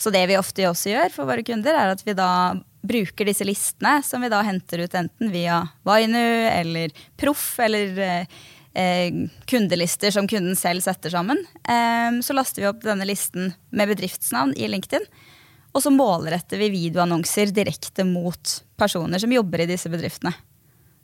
Så 0.00 0.10
det 0.10 0.24
vi 0.30 0.38
ofte 0.40 0.64
også 0.66 0.94
gjør 0.94 1.12
for 1.12 1.28
våre 1.28 1.44
kunder, 1.46 1.76
er 1.76 1.92
at 1.92 2.00
vi 2.06 2.16
da 2.16 2.56
bruker 2.82 3.28
disse 3.28 3.44
listene 3.46 4.00
som 4.02 4.24
vi 4.24 4.30
da 4.32 4.40
henter 4.42 4.82
ut 4.82 4.96
enten 4.98 5.30
via 5.30 5.60
Vainu 5.86 6.18
eller 6.48 6.94
Proff 7.20 7.44
eller 7.62 8.00
eh, 8.00 9.12
kundelister 9.46 10.10
som 10.14 10.26
kunden 10.30 10.56
selv 10.58 10.82
setter 10.82 11.12
sammen. 11.12 11.44
Eh, 11.68 12.22
så 12.24 12.34
laster 12.34 12.64
vi 12.64 12.70
opp 12.70 12.80
denne 12.86 13.06
listen 13.06 13.52
med 13.70 13.92
bedriftsnavn 13.92 14.56
i 14.56 14.70
LinkedIn. 14.72 15.04
Og 15.72 15.84
så 15.84 15.92
målretter 15.92 16.60
vi 16.60 16.72
videoannonser 16.72 17.52
direkte 17.52 18.04
mot 18.08 18.58
personer 18.80 19.20
som 19.20 19.32
jobber 19.32 19.62
i 19.64 19.68
disse 19.70 19.92
bedriftene. 19.92 20.34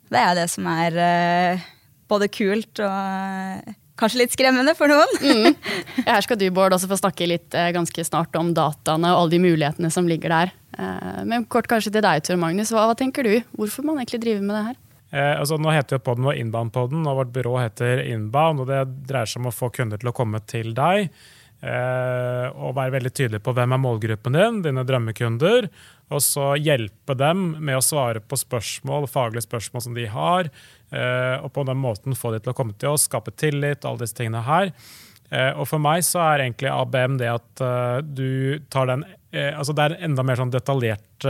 Det 0.09 0.21
er 0.21 0.33
det 0.37 0.47
som 0.51 0.65
er 0.71 0.97
uh, 0.97 1.67
både 2.09 2.29
kult 2.33 2.81
og 2.81 2.89
uh, 2.89 3.77
kanskje 3.99 4.23
litt 4.23 4.35
skremmende 4.35 4.73
for 4.77 4.91
noen. 4.91 5.15
mm. 5.21 5.71
Her 6.09 6.25
skal 6.25 6.39
du, 6.41 6.47
Bård, 6.55 6.73
også 6.75 6.89
få 6.89 6.99
snakke 6.99 7.29
litt 7.29 7.55
uh, 7.57 7.69
ganske 7.75 8.05
snart 8.07 8.35
om 8.39 8.53
dataene 8.57 9.13
og 9.13 9.23
alle 9.23 9.35
de 9.37 9.43
mulighetene 9.45 9.91
som 9.93 10.09
ligger 10.09 10.35
der. 10.35 10.55
men 11.27 11.43
kort 11.51 11.67
kanskje 11.67 11.91
til 11.91 12.03
deg, 12.05 12.21
Tor 12.23 12.37
Magnus. 12.39 12.69
Hva, 12.71 12.85
hva, 12.87 12.95
tenker 12.95 13.25
du? 13.27 13.33
Hvorfor 13.57 13.83
man 13.83 13.99
egentlig 13.99 14.21
driver 14.23 14.45
med 14.45 14.55
det 14.55 14.67
her? 14.69 14.77
Eh, 15.09 15.39
altså, 15.39 15.57
nå 15.57 15.71
heter 15.73 15.97
jo 15.97 16.05
podden 16.05 16.27
vår 16.29 16.37
Inbound-podden, 16.43 17.05
og 17.09 17.23
vårt 17.23 17.33
byrå 17.33 17.57
heter 17.63 18.03
Inbound. 18.05 18.63
og 18.63 18.69
Det 18.69 18.83
dreier 19.09 19.29
seg 19.29 19.41
om 19.41 19.49
å 19.49 19.55
få 19.55 19.71
kunder 19.73 20.01
til 20.01 20.11
å 20.11 20.15
komme 20.15 20.41
til 20.49 20.73
deg. 20.77 21.09
Eh, 21.59 22.45
og 22.55 22.77
være 22.77 22.95
veldig 22.99 23.11
tydelig 23.11 23.41
på 23.43 23.53
hvem 23.55 23.73
er 23.75 23.81
målgruppen 23.83 24.37
din, 24.37 24.61
dine 24.69 24.85
drømmekunder. 24.87 25.69
Og 26.09 26.23
så 26.25 26.55
hjelpe 26.57 27.13
dem 27.17 27.51
med 27.61 27.77
å 27.77 27.85
svare 27.85 28.21
på 28.23 28.37
spørsmål, 28.39 29.05
faglige 29.09 29.45
spørsmål 29.45 29.85
som 29.85 29.97
de 29.97 30.07
har. 30.09 30.49
Eh, 30.89 31.35
og 31.37 31.51
på 31.53 31.65
den 31.69 31.77
måten 31.77 32.17
få 32.17 32.33
de 32.33 32.41
til 32.41 32.53
å 32.53 32.57
komme 32.57 32.73
til 32.81 32.95
oss, 32.95 33.05
skape 33.09 33.35
tillit, 33.37 33.85
alle 33.85 34.01
disse 34.01 34.17
tingene 34.17 34.41
her. 34.47 34.73
Eh, 35.29 35.51
og 35.53 35.67
for 35.69 35.81
meg 35.81 36.01
så 36.07 36.23
er 36.25 36.47
egentlig 36.47 36.71
ABM 36.73 37.19
det 37.21 37.29
at 37.29 37.61
uh, 37.61 38.01
du 38.01 38.57
tar 38.73 38.89
den 38.89 39.05
altså 39.29 39.75
Det 39.77 39.83
er 39.83 39.93
enda 40.07 40.23
mer 40.25 40.39
sånn 40.39 40.49
detaljert 40.49 41.25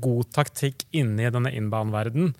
god 0.00 0.28
taktikk 0.32 0.86
inni 0.96 1.26
denne 1.28 1.50
inbound-verdenen. 1.52 2.30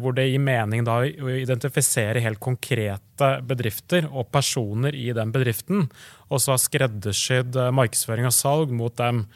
hvor 0.00 0.16
det 0.16 0.24
gir 0.30 0.40
mening 0.40 0.84
da 0.84 0.94
å 1.04 1.28
identifisere 1.28 2.22
helt 2.24 2.40
konkrete 2.40 3.28
bedrifter 3.44 4.08
og 4.08 4.30
personer 4.32 4.96
i 4.96 5.12
den 5.12 5.28
bedriften. 5.32 5.90
Og 6.32 6.40
så 6.40 6.54
ha 6.54 6.56
skreddersydd 6.60 7.60
markedsføring 7.76 8.24
og 8.24 8.32
salg 8.32 8.72
mot 8.72 8.96
dem. 8.96 9.26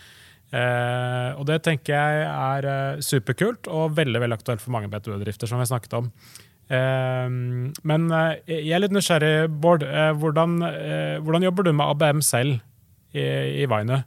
Eh, 0.49 1.31
og 1.37 1.45
det 1.49 1.59
tenker 1.67 1.93
jeg 1.93 2.29
er 2.29 2.69
eh, 2.69 3.01
superkult 3.05 3.69
og 3.69 3.97
veldig 3.99 4.23
veldig 4.23 4.39
aktuelt 4.39 4.63
for 4.65 4.73
mange 4.73 4.89
BTU-bedrifter. 4.93 5.51
som 5.51 5.61
vi 5.61 5.69
snakket 5.69 5.99
om. 6.01 6.13
Eh, 6.69 7.27
men 7.89 8.07
uh, 8.13 8.37
jeg 8.45 8.73
er 8.77 8.85
litt 8.85 8.95
nysgjerrig, 8.95 9.49
Bård. 9.61 9.85
Eh, 9.85 10.13
hvordan, 10.21 10.61
eh, 10.69 11.19
hvordan, 11.25 11.49
jobber 11.49 11.69
du 11.69 11.73
med 11.73 11.87
ABM 11.89 12.25
selv 12.25 12.59
i, 13.17 13.25
i 13.65 13.69
Vainu? 13.69 14.03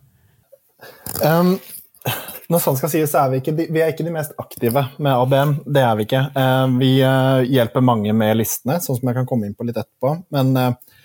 Um, 1.26 1.56
når 2.52 2.62
sånn 2.62 2.78
skal 2.78 2.92
sies, 2.94 3.12
så 3.14 3.24
er 3.24 3.34
vi, 3.34 3.42
ikke 3.42 3.54
vi 3.62 3.82
er 3.82 3.94
ikke 3.94 4.06
de 4.06 4.14
mest 4.14 4.34
aktive 4.42 4.84
med 4.98 5.14
ABM. 5.14 5.56
Det 5.70 5.84
er 5.86 5.98
vi 5.98 6.06
ikke. 6.08 6.22
Vi 6.82 6.90
hjelper 7.54 7.86
mange 7.86 8.16
med 8.18 8.40
listene, 8.40 8.80
sånn 8.82 8.98
som 8.98 9.12
jeg 9.12 9.20
kan 9.20 9.28
komme 9.30 9.48
inn 9.48 9.54
på 9.56 9.68
litt 9.68 9.78
etterpå. 9.78 10.16
Men 10.34 10.50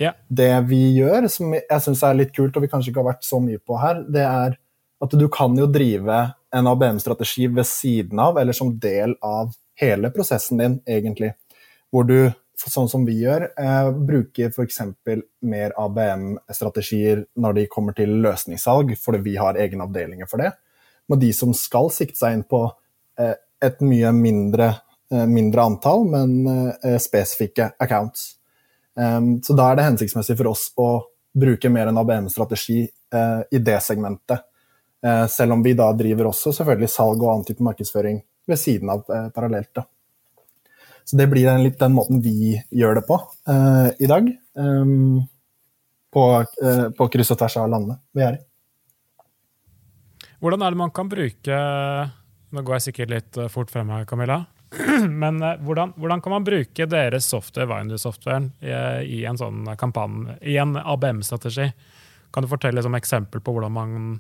yeah. 0.01 0.17
det 0.33 0.49
vi 0.71 0.81
gjør, 0.97 1.29
som 1.31 1.53
jeg 1.55 1.85
syns 1.85 2.03
er 2.09 2.17
litt 2.17 2.33
kult, 2.35 2.57
og 2.57 2.65
vi 2.65 2.73
kanskje 2.73 2.91
ikke 2.91 3.05
har 3.05 3.11
vært 3.13 3.29
så 3.29 3.39
mye 3.45 3.61
på 3.61 3.77
her, 3.79 4.01
det 4.09 4.25
er 4.25 4.57
at 5.03 5.13
du 5.13 5.27
kan 5.33 5.57
jo 5.59 5.67
drive 5.69 6.19
en 6.57 6.67
ABM-strategi 6.67 7.47
ved 7.53 7.67
siden 7.69 8.21
av, 8.23 8.39
eller 8.39 8.57
som 8.57 8.73
del 8.81 9.17
av 9.25 9.53
hele 9.81 10.11
prosessen 10.11 10.61
din, 10.61 10.79
egentlig. 10.89 11.35
Hvor 11.93 12.07
du, 12.09 12.31
sånn 12.57 12.89
som 12.89 13.05
vi 13.05 13.19
gjør, 13.21 13.51
eh, 13.61 13.91
bruker 14.09 14.53
f.eks. 14.55 14.81
mer 15.45 15.75
ABM-strategier 15.77 17.27
når 17.37 17.59
de 17.59 17.67
kommer 17.73 17.97
til 17.97 18.15
løsningssalg, 18.25 18.95
fordi 19.01 19.21
vi 19.27 19.37
har 19.41 19.61
egne 19.61 19.85
avdelinger 19.85 20.31
for 20.31 20.41
det. 20.41 20.55
Men 21.09 21.21
de 21.23 21.33
som 21.37 21.53
skal 21.55 21.93
sikte 21.95 22.19
seg 22.23 22.39
inn 22.39 22.47
på 22.49 22.65
eh, 23.21 23.37
et 23.63 23.85
mye 23.85 24.15
mindre, 24.17 24.73
eh, 25.13 25.29
mindre 25.29 25.69
antall, 25.69 26.09
men 26.09 26.39
eh, 26.49 26.97
spesifikke 27.03 27.75
accounts. 27.79 28.33
Um, 28.97 29.43
så 29.45 29.53
da 29.53 29.69
er 29.69 29.77
det 29.77 29.91
hensiktsmessig 29.91 30.39
for 30.39 30.49
oss 30.55 30.71
å 30.81 30.91
bruke 31.37 31.69
mer 31.69 31.91
en 31.91 31.99
ABM-strategi 32.01 32.81
eh, 32.87 33.41
i 33.53 33.61
det 33.61 33.77
segmentet. 33.85 34.47
Eh, 35.05 35.27
selv 35.29 35.53
om 35.53 35.63
vi 35.63 35.75
da 35.77 35.91
driver 35.93 36.31
også 36.31 36.55
selvfølgelig 36.57 36.89
salg 36.91 37.21
og 37.21 37.33
annen 37.33 37.47
type 37.49 37.65
markedsføring 37.65 38.23
ved 38.49 38.61
siden 38.61 38.91
av 38.93 39.05
eh, 39.13 39.29
parallelt. 39.35 39.71
Da. 39.77 39.85
Så 41.07 41.19
det 41.21 41.29
blir 41.31 41.47
litt 41.63 41.79
den 41.79 41.95
måten 41.95 42.23
vi 42.23 42.57
gjør 42.75 42.99
det 42.99 43.05
på 43.07 43.21
uh, 43.47 43.89
i 44.03 44.09
dag. 44.11 44.27
Um, 44.59 45.21
på, 46.11 46.23
uh, 46.43 46.87
på, 46.99 47.07
kryss 47.15 47.31
og 47.31 47.39
tvers 47.39 47.55
av 47.63 47.69
landene 47.71 48.01
vi 48.17 48.25
er 48.27 48.41
i. 48.41 48.43
Hvordan 50.43 50.65
er 50.67 50.75
det 50.75 50.81
man 50.81 50.93
kan 50.95 51.09
bruke 51.09 51.61
Nå 52.55 52.63
går 52.63 52.77
jeg 52.77 52.85
sikkert 52.89 53.13
litt 53.13 53.39
fort 53.53 53.71
frem 53.71 53.89
her, 53.95 54.05
Camilla. 54.09 54.41
Men 55.23 55.39
uh, 55.45 55.55
hvordan, 55.63 55.95
hvordan, 55.95 56.25
kan 56.25 56.35
man 56.35 56.49
bruke 56.49 56.89
deres 56.91 57.31
software, 57.31 57.69
Vindu-softwaren, 57.71 58.51
i, 58.59 58.75
i, 59.21 59.23
en 59.31 59.39
sånn 59.39 59.63
kampanje, 59.79 60.41
i 60.43 60.59
en 60.59 60.75
ABM-strategi? 60.81 61.69
Kan 62.35 62.43
du 62.43 62.51
fortelle 62.51 62.83
et 62.83 62.99
eksempel 62.99 63.45
på 63.45 63.55
hvordan 63.55 63.79
man 63.79 64.19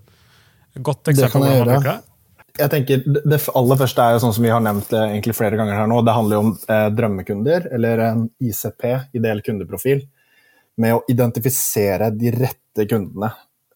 Godt 0.76 1.08
eksempel 1.12 1.32
på 1.32 1.44
hvordan 1.44 1.56
man 1.56 1.80
bruker 1.80 1.90
det? 1.92 2.12
Jeg 2.56 2.72
tenker, 2.72 3.02
Det 3.04 3.38
aller 3.52 3.76
første 3.76 4.02
er 4.02 4.14
jo 4.14 4.20
sånn 4.24 4.34
som 4.36 4.44
vi 4.46 4.52
har 4.52 4.62
nevnt 4.64 4.88
det 4.88 5.00
egentlig 5.10 5.34
flere 5.36 5.58
ganger 5.60 5.76
her 5.76 5.88
nå. 5.90 5.98
Det 6.04 6.14
handler 6.16 6.38
jo 6.38 6.44
om 6.46 6.52
eh, 6.72 6.86
drømmekunder, 6.96 7.66
eller 7.76 8.04
en 8.06 8.22
ICP, 8.40 8.86
ideell 9.18 9.42
kundeprofil, 9.44 10.06
med 10.80 10.96
å 10.96 11.02
identifisere 11.12 12.08
de 12.16 12.32
rette 12.32 12.86
kundene. 12.88 13.28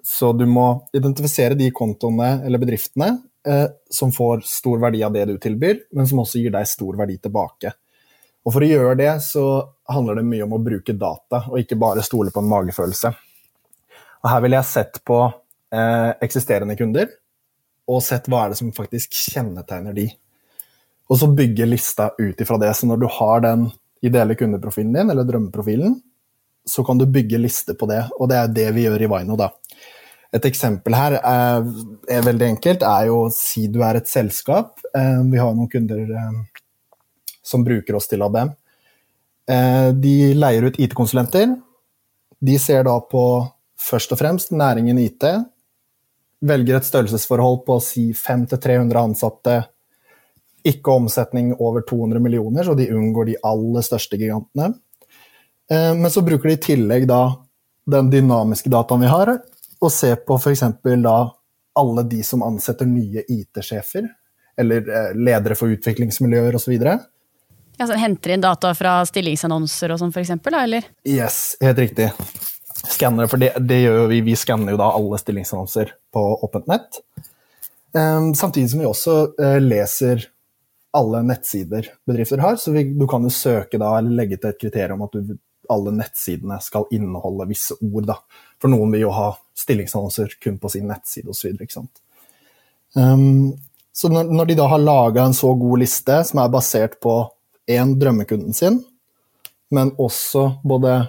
Så 0.05 0.33
du 0.33 0.47
må 0.49 0.87
identifisere 0.97 1.59
de 1.59 1.69
kontoene 1.77 2.39
eller 2.47 2.61
bedriftene 2.63 3.11
eh, 3.47 3.67
som 3.93 4.13
får 4.17 4.47
stor 4.49 4.81
verdi 4.81 5.05
av 5.05 5.13
det 5.13 5.27
du 5.29 5.37
tilbyr, 5.41 5.85
men 5.93 6.09
som 6.09 6.23
også 6.25 6.41
gir 6.41 6.55
deg 6.55 6.69
stor 6.69 6.97
verdi 7.01 7.19
tilbake. 7.21 7.75
Og 8.41 8.55
For 8.55 8.65
å 8.65 8.71
gjøre 8.71 8.97
det 8.97 9.13
så 9.25 9.45
handler 9.93 10.21
det 10.21 10.29
mye 10.31 10.47
om 10.47 10.57
å 10.57 10.63
bruke 10.65 10.97
data, 10.97 11.45
og 11.51 11.61
ikke 11.61 11.77
bare 11.81 12.05
stole 12.05 12.33
på 12.33 12.41
en 12.41 12.49
magefølelse. 12.49 13.13
Og 14.25 14.29
Her 14.33 14.41
ville 14.45 14.61
jeg 14.61 14.73
sett 14.73 15.01
på 15.05 15.21
eh, 15.75 16.11
eksisterende 16.23 16.77
kunder, 16.79 17.09
og 17.91 18.03
sett 18.05 18.29
hva 18.31 18.45
er 18.45 18.53
det 18.53 18.61
som 18.61 18.73
faktisk 18.75 19.17
kjennetegner 19.33 19.97
de. 19.97 20.07
Og 21.11 21.19
så 21.19 21.27
bygge 21.35 21.67
lista 21.67 22.11
ut 22.19 22.41
ifra 22.41 22.59
det. 22.63 22.71
Så 22.79 22.87
når 22.87 23.01
du 23.03 23.09
har 23.11 23.43
den 23.43 23.67
ideelle 24.07 24.37
kundeprofilen 24.39 24.95
din, 24.95 25.11
eller 25.11 25.27
drømmeprofilen, 25.27 25.97
så 26.67 26.85
kan 26.87 26.99
du 27.01 27.07
bygge 27.07 27.41
liste 27.41 27.75
på 27.75 27.89
det, 27.91 28.05
og 28.19 28.29
det 28.31 28.39
er 28.39 28.53
det 28.55 28.69
vi 28.77 28.85
gjør 28.87 29.03
i 29.03 29.11
Vino. 29.11 29.37
da. 29.37 29.51
Et 30.31 30.45
eksempel 30.47 30.95
her 30.95 31.17
er, 31.19 31.65
er, 32.07 32.23
veldig 32.23 32.47
enkelt, 32.53 32.85
er 32.87 33.09
jo 33.09 33.25
si 33.35 33.67
du 33.67 33.81
er 33.83 33.99
et 33.99 34.09
selskap. 34.09 34.79
Eh, 34.95 35.23
vi 35.27 35.41
har 35.41 35.55
noen 35.57 35.71
kunder 35.71 36.05
eh, 36.07 36.37
som 37.43 37.65
bruker 37.67 37.99
oss 37.99 38.07
til 38.11 38.23
ABM. 38.23 38.53
Eh, 39.51 39.89
de 39.99 40.15
leier 40.39 40.69
ut 40.69 40.79
IT-konsulenter. 40.79 41.57
De 42.39 42.59
ser 42.63 42.87
da 42.87 42.95
på 43.03 43.25
først 43.81 44.15
og 44.15 44.21
fremst 44.21 44.55
næringen 44.55 45.01
IT. 45.03 45.27
Velger 46.41 46.79
et 46.79 46.89
størrelsesforhold 46.89 47.63
på 47.67 47.77
si 47.85 48.07
500-300 48.17 49.01
ansatte. 49.01 49.57
Ikke 50.65 50.95
omsetning 50.95 51.53
over 51.59 51.85
200 51.89 52.23
millioner, 52.23 52.65
så 52.65 52.77
de 52.77 52.91
unngår 52.93 53.31
de 53.31 53.37
aller 53.45 53.85
største 53.85 54.17
gigantene. 54.21 54.75
Men 55.71 56.11
så 56.11 56.25
bruker 56.27 56.51
de 56.51 56.57
i 56.57 56.61
tillegg 56.65 57.05
da 57.09 57.21
den 57.91 58.11
dynamiske 58.11 58.73
dataen 58.73 59.05
vi 59.05 59.11
har, 59.11 59.31
og 59.81 59.93
ser 59.93 60.19
på 60.27 60.37
f.eks. 60.37 60.65
da 60.83 61.17
alle 61.81 62.03
de 62.03 62.23
som 62.27 62.43
ansetter 62.43 62.89
nye 62.89 63.25
IT-sjefer, 63.29 64.09
eller 64.61 64.91
eh, 64.91 65.11
ledere 65.17 65.57
for 65.57 65.73
utviklingsmiljøer 65.73 66.57
osv. 66.59 66.75
Ja, 66.77 67.87
så 67.87 67.97
henter 67.97 68.35
inn 68.35 68.45
data 68.45 68.73
fra 68.77 68.99
stillingsannonser 69.09 69.95
og 69.95 70.03
sånn 70.03 70.13
f.eks., 70.13 70.35
eller? 70.51 70.89
Yes, 71.09 71.41
helt 71.63 71.81
riktig. 71.81 72.11
Skanner, 72.89 73.27
for 73.27 73.37
det, 73.37 73.53
det, 73.61 73.83
gjør 73.83 74.07
vi. 74.11 74.21
Vi 74.25 74.37
skanner 74.37 74.75
jo 74.75 74.81
da 74.81 74.91
alle 74.97 75.19
stillingsannonser 75.21 75.93
på 76.13 76.23
åpent 76.45 76.69
nett. 76.71 77.01
Um, 77.93 78.35
samtidig 78.35 78.71
som 78.71 78.81
vi 78.81 78.89
også 78.89 79.17
uh, 79.41 79.59
leser 79.61 80.29
alle 80.97 81.23
nettsider 81.23 81.87
bedrifter 82.07 82.39
har. 82.39 82.57
Så 82.57 82.73
vi, 82.73 82.85
du 82.95 83.07
kan 83.09 83.25
jo 83.25 83.31
søke 83.31 83.79
da, 83.79 83.93
eller 83.99 84.17
legge 84.23 84.39
til 84.41 84.53
et 84.53 84.61
kriterium 84.61 85.01
om 85.03 85.09
at 85.09 85.19
du, 85.19 85.37
alle 85.71 85.93
nettsidene 85.95 86.59
skal 86.63 86.89
inneholde 86.95 87.47
visse 87.51 87.77
ord. 87.79 88.09
Da. 88.09 88.19
For 88.63 88.73
noen 88.73 88.95
vil 88.95 89.07
jo 89.07 89.15
ha 89.15 89.33
stillingsannonser 89.59 90.39
kun 90.43 90.59
på 90.59 90.73
sin 90.73 90.89
nettside 90.91 91.31
osv. 91.31 91.61
Så, 91.71 91.85
um, 92.97 93.53
så 93.93 94.11
når, 94.11 94.33
når, 94.33 94.51
de 94.51 94.59
da 94.63 94.71
har 94.71 94.83
laga 94.83 95.27
en 95.27 95.37
så 95.37 95.53
god 95.59 95.85
liste 95.85 96.23
som 96.27 96.43
er 96.43 96.53
basert 96.53 96.99
på 97.03 97.23
én 97.71 97.95
drømmekunden 98.01 98.57
sin, 98.57 98.81
men 99.71 99.93
også 100.01 100.49
både 100.67 101.05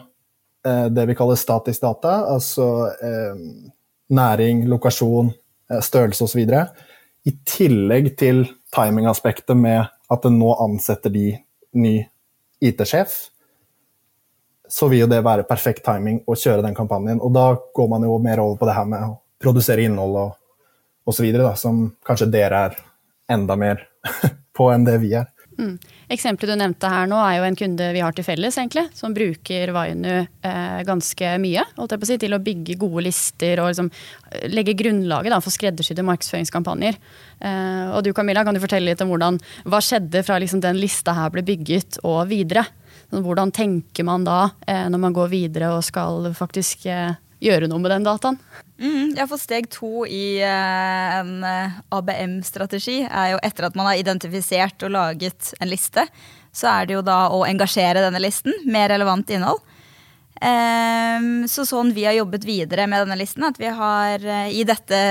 det 0.63 1.05
vi 1.09 1.15
kaller 1.17 1.39
statisk 1.39 1.81
data, 1.81 2.15
altså 2.29 2.65
eh, 3.01 3.39
næring, 4.13 4.67
lokasjon, 4.69 5.31
eh, 5.71 5.81
størrelse 5.81 6.23
osv., 6.23 6.43
i 7.23 7.33
tillegg 7.45 8.15
til 8.17 8.45
timingaspektet 8.73 9.57
med 9.57 9.85
at 10.11 10.25
nå 10.33 10.53
ansetter 10.63 11.13
de 11.13 11.35
ny 11.77 11.99
IT-sjef, 12.61 13.13
så 14.71 14.87
vil 14.87 15.03
jo 15.03 15.09
det 15.11 15.19
være 15.25 15.45
perfekt 15.45 15.83
timing 15.85 16.21
å 16.25 16.35
kjøre 16.37 16.63
den 16.65 16.75
kampanjen. 16.75 17.19
Og 17.21 17.33
da 17.35 17.51
går 17.75 17.89
man 17.91 18.05
jo 18.07 18.15
mer 18.23 18.39
over 18.39 18.57
på 18.57 18.69
det 18.69 18.75
her 18.77 18.87
med 18.87 19.03
å 19.03 19.17
produsere 19.41 19.83
innhold 19.85 20.17
og 20.21 21.11
osv., 21.11 21.27
som 21.59 21.83
kanskje 22.07 22.29
dere 22.31 22.63
er 22.69 22.77
enda 23.31 23.57
mer 23.59 23.83
på 24.57 24.69
enn 24.73 24.87
det 24.87 24.97
vi 25.03 25.13
er. 25.19 25.27
Mm. 25.59 25.75
Eksempelet 26.11 26.53
du 26.53 26.59
nevnte 26.59 26.89
her 26.89 27.09
nå 27.09 27.17
er 27.21 27.35
jo 27.37 27.45
en 27.45 27.57
kunde 27.59 27.89
vi 27.93 28.01
har 28.03 28.15
til 28.15 28.25
felles, 28.25 28.55
egentlig, 28.57 28.85
som 28.97 29.13
bruker 29.15 29.73
Vainu 29.75 30.09
eh, 30.21 30.79
ganske 30.87 31.33
mye 31.43 31.65
å 31.75 31.87
si, 32.07 32.17
til 32.21 32.35
å 32.35 32.41
bygge 32.41 32.77
gode 32.81 33.05
lister 33.05 33.61
og 33.61 33.71
liksom, 33.71 33.91
eh, 34.31 34.47
legge 34.51 34.77
grunnlaget 34.79 35.35
da, 35.35 35.41
for 35.43 35.53
skreddersydde 35.53 36.05
markedsføringskampanjer. 36.07 36.99
Eh, 37.39 37.87
og 37.91 38.03
du 38.05 38.13
Camilla, 38.15 38.45
kan 38.47 38.57
du 38.57 38.63
fortelle 38.63 38.93
litt 38.93 39.03
om 39.03 39.11
hvordan, 39.11 39.41
hva 39.67 39.81
skjedde 39.83 40.23
fra 40.25 40.39
liksom, 40.41 40.63
den 40.63 40.79
lista 40.81 41.15
her 41.17 41.33
ble 41.33 41.43
bygget 41.45 41.99
og 42.07 42.23
videre? 42.31 42.65
Hvordan 43.11 43.51
tenker 43.51 44.07
man 44.07 44.23
da 44.23 44.45
eh, 44.65 44.87
når 44.89 45.03
man 45.03 45.15
går 45.15 45.33
videre 45.33 45.73
og 45.75 45.83
skal 45.83 46.31
faktisk 46.37 46.87
eh, 46.87 47.19
gjøre 47.41 47.69
noe 47.69 47.81
med 47.81 47.93
den 47.93 48.05
dataen? 48.05 48.37
Mm, 48.81 49.13
ja, 49.17 49.25
for 49.29 49.41
Steg 49.41 49.69
to 49.73 50.05
i 50.05 50.41
eh, 50.45 51.15
en 51.19 51.45
ABM-strategi 51.93 53.01
er 53.05 53.33
jo 53.33 53.41
etter 53.45 53.67
at 53.67 53.77
man 53.77 53.89
har 53.89 54.01
identifisert 54.01 54.85
og 54.87 54.93
laget 54.95 55.53
en 55.59 55.71
liste, 55.71 56.05
så 56.53 56.71
er 56.71 56.87
det 56.87 56.97
jo 56.97 57.05
da 57.05 57.25
å 57.33 57.43
engasjere 57.47 58.03
denne 58.03 58.21
listen 58.21 58.55
med 58.69 58.91
relevant 58.91 59.29
innhold. 59.33 59.61
Um, 60.41 61.43
så 61.45 61.67
sånn 61.69 61.91
vi 61.93 62.07
har 62.07 62.15
jobbet 62.17 62.47
videre 62.47 62.87
med 62.89 63.03
denne 63.03 63.19
listen, 63.19 63.45
at 63.45 63.59
vi 63.61 63.69
har 63.69 64.23
i 64.49 64.63
dette, 64.65 65.01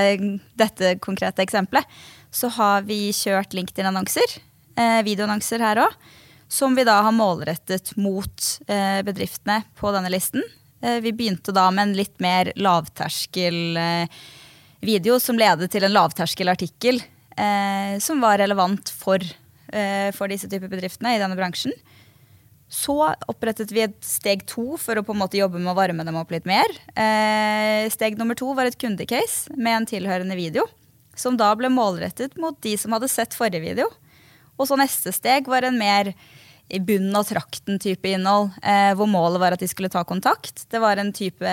dette 0.59 0.97
konkrete 0.99 1.45
eksempelet, 1.45 1.87
så 2.31 2.49
har 2.57 2.83
vi 2.87 3.13
kjørt 3.15 3.55
LinkedIn-annonser, 3.55 4.35
uh, 4.75 4.99
videoannonser 5.07 5.63
her 5.63 5.85
òg 5.85 5.95
som 6.51 6.75
vi 6.75 6.83
da 6.83 6.97
har 7.01 7.15
målrettet 7.15 7.93
mot 7.95 8.47
eh, 8.67 8.99
bedriftene 9.07 9.61
på 9.79 9.91
denne 9.95 10.11
listen. 10.11 10.43
Eh, 10.81 10.99
vi 11.01 11.13
begynte 11.13 11.53
da 11.53 11.67
med 11.71 11.89
en 11.89 11.97
litt 11.97 12.17
mer 12.23 12.51
lavterskel 12.57 13.77
eh, 13.77 14.21
video 14.81 15.19
som 15.21 15.39
ledet 15.39 15.69
til 15.73 15.85
en 15.85 15.93
lavterskelartikkel 15.93 17.03
som 18.03 18.19
var 18.21 18.37
relevant 18.41 18.89
for, 18.91 19.23
for 20.13 20.29
disse 20.29 20.49
typer 20.51 20.69
bedriftene 20.69 21.13
i 21.15 21.21
denne 21.21 21.37
bransjen. 21.39 21.71
Så 22.69 22.97
opprettet 23.31 23.71
vi 23.73 23.85
et 23.85 23.95
steg 24.05 24.43
to 24.51 24.75
for 24.77 24.99
å 24.99 25.03
på 25.07 25.15
en 25.15 25.21
måte 25.23 25.39
jobbe 25.39 25.57
med 25.57 25.71
å 25.71 25.77
varme 25.79 26.03
dem 26.05 26.19
opp 26.19 26.33
litt 26.35 26.45
mer. 26.45 26.69
steg 27.89 28.19
nummer 28.19 28.37
to 28.37 28.51
var 28.57 28.67
et 28.67 28.77
kundecase 28.77 29.55
med 29.55 29.77
en 29.77 29.87
tilhørende 29.93 30.37
video. 30.37 30.67
Som 31.17 31.39
da 31.39 31.49
ble 31.57 31.71
målrettet 31.71 32.35
mot 32.37 32.59
de 32.61 32.75
som 32.77 32.93
hadde 32.93 33.09
sett 33.09 33.37
forrige 33.37 33.63
video. 33.63 33.87
Og 34.59 34.69
så 34.69 34.77
neste 34.77 35.15
steg 35.15 35.49
var 35.49 35.65
en 35.65 35.79
mer 35.79 36.11
i 36.71 36.79
bunnen 36.79 37.15
av 37.19 37.27
trakten-type 37.27 38.13
innhold, 38.15 38.53
eh, 38.63 38.93
hvor 38.95 39.09
målet 39.11 39.41
var 39.43 39.55
at 39.55 39.61
de 39.63 39.69
skulle 39.69 39.91
ta 39.91 40.05
kontakt. 40.07 40.65
Det 40.71 40.79
var 40.79 40.97
en 40.97 41.11
type 41.13 41.51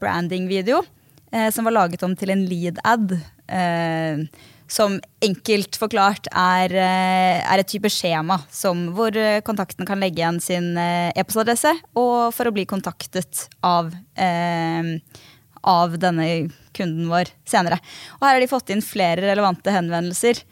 branding-video 0.00 0.80
eh, 1.32 1.50
som 1.52 1.68
var 1.68 1.76
laget 1.76 2.02
om 2.06 2.16
til 2.16 2.32
en 2.32 2.46
lead-ad. 2.48 3.16
Eh, 3.44 4.24
som 4.70 4.96
enkelt 5.22 5.76
forklart 5.78 6.28
er, 6.30 6.72
eh, 6.72 7.40
er, 7.44 7.60
et 7.60 7.68
type 7.68 7.90
skjema 7.92 8.40
som, 8.50 8.88
hvor 8.96 9.14
eh, 9.16 9.42
kontakten 9.44 9.86
kan 9.86 10.00
legge 10.00 10.22
igjen 10.22 10.40
sin 10.42 10.72
eh, 10.80 11.12
e-postadresse 11.14 11.74
og 12.00 12.32
for 12.34 12.48
å 12.48 12.54
bli 12.54 12.64
kontaktet 12.68 13.46
av, 13.64 13.92
av 15.64 15.98
denne 16.00 16.26
kunden 16.76 17.08
vår 17.12 17.30
senere. 17.48 17.78
Og 18.18 18.26
her 18.26 18.36
har 18.36 18.42
de 18.42 18.50
fått 18.50 18.72
inn 18.72 18.84
flere 18.84 19.28
relevante 19.28 19.72
henvendelser 19.74 20.42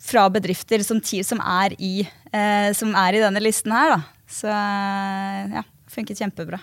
fra 0.00 0.26
bedrifter 0.32 0.82
som, 0.86 1.00
som, 1.04 1.42
er, 1.44 1.76
i, 1.78 2.06
eh, 2.32 2.70
som 2.76 2.94
er 2.96 3.16
i 3.16 3.22
denne 3.22 3.42
listen 3.42 3.74
her. 3.74 3.96
Da. 3.96 4.00
Så 4.30 4.50
ja, 4.50 5.64
funket 5.90 6.22
kjempebra. 6.22 6.60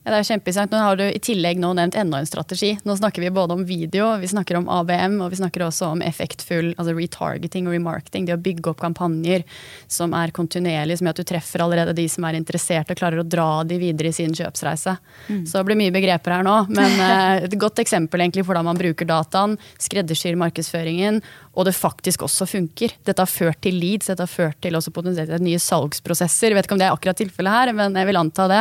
Ja, 0.00 0.14
det 0.14 0.18
er 0.22 0.28
kjempeinteressant. 0.30 0.72
Nå 0.72 0.78
har 0.80 0.96
du 0.96 1.02
i 1.04 1.20
tillegg 1.20 1.58
nå 1.60 1.74
nevnt 1.76 1.96
enda 2.00 2.22
en 2.22 2.28
strategi. 2.28 2.70
Nå 2.88 2.94
snakker 2.96 3.20
vi 3.20 3.28
både 3.36 3.52
om 3.52 3.66
video, 3.68 4.06
vi 4.16 4.30
snakker 4.32 4.56
om 4.56 4.68
ABM, 4.72 5.18
og 5.20 5.28
vi 5.34 5.40
snakker 5.42 5.66
også 5.66 5.90
om 5.92 6.00
effektfull 6.00 6.70
altså 6.70 6.94
retargeting 6.96 7.68
og 7.68 7.74
remarketing. 7.76 8.24
Det 8.24 8.32
å 8.32 8.40
bygge 8.40 8.72
opp 8.72 8.80
kampanjer 8.80 9.44
som 9.92 10.16
er 10.16 10.32
kontinuerlige, 10.32 10.96
som 10.96 11.10
gjør 11.10 11.18
at 11.18 11.20
du 11.20 11.28
treffer 11.28 11.64
allerede 11.66 11.94
de 11.98 12.06
som 12.08 12.24
er 12.24 12.38
interessert, 12.38 12.88
og 12.88 12.96
klarer 12.96 13.20
å 13.20 13.26
dra 13.28 13.50
de 13.68 13.76
videre 13.82 14.08
i 14.08 14.16
sin 14.16 14.32
kjøpsreise. 14.32 14.96
Mm. 15.28 15.44
Så 15.44 15.60
det 15.60 15.68
blir 15.68 15.80
mye 15.82 15.92
begreper 15.92 16.38
her 16.38 16.48
nå, 16.48 16.56
men 16.72 16.96
eh, 17.10 17.44
et 17.50 17.58
godt 17.60 17.84
eksempel 17.84 18.24
egentlig 18.24 18.46
for 18.46 18.54
hvordan 18.54 18.70
man 18.70 18.80
bruker 18.80 19.10
dataen, 19.10 19.58
skreddersyr 19.84 20.40
markedsføringen, 20.40 21.20
og 21.60 21.68
det 21.68 21.76
faktisk 21.76 22.24
også 22.24 22.48
funker. 22.48 22.96
Dette 23.04 23.20
har 23.20 23.28
ført 23.28 23.60
til 23.66 23.76
leads, 23.76 24.08
dette 24.08 24.24
har 24.24 24.32
ført 24.32 24.56
til 24.64 24.80
også 24.80 24.96
potensielt 24.96 25.44
nye 25.44 25.60
salgsprosesser. 25.60 26.54
Jeg 26.54 26.56
vet 26.56 26.68
ikke 26.68 26.78
om 26.78 26.80
det 26.80 26.88
er 26.88 26.96
akkurat 26.96 27.20
tilfellet 27.20 27.56
her, 27.58 27.76
men 27.76 28.00
jeg 28.00 28.08
vil 28.08 28.20
anta 28.24 28.46
det. 28.48 28.60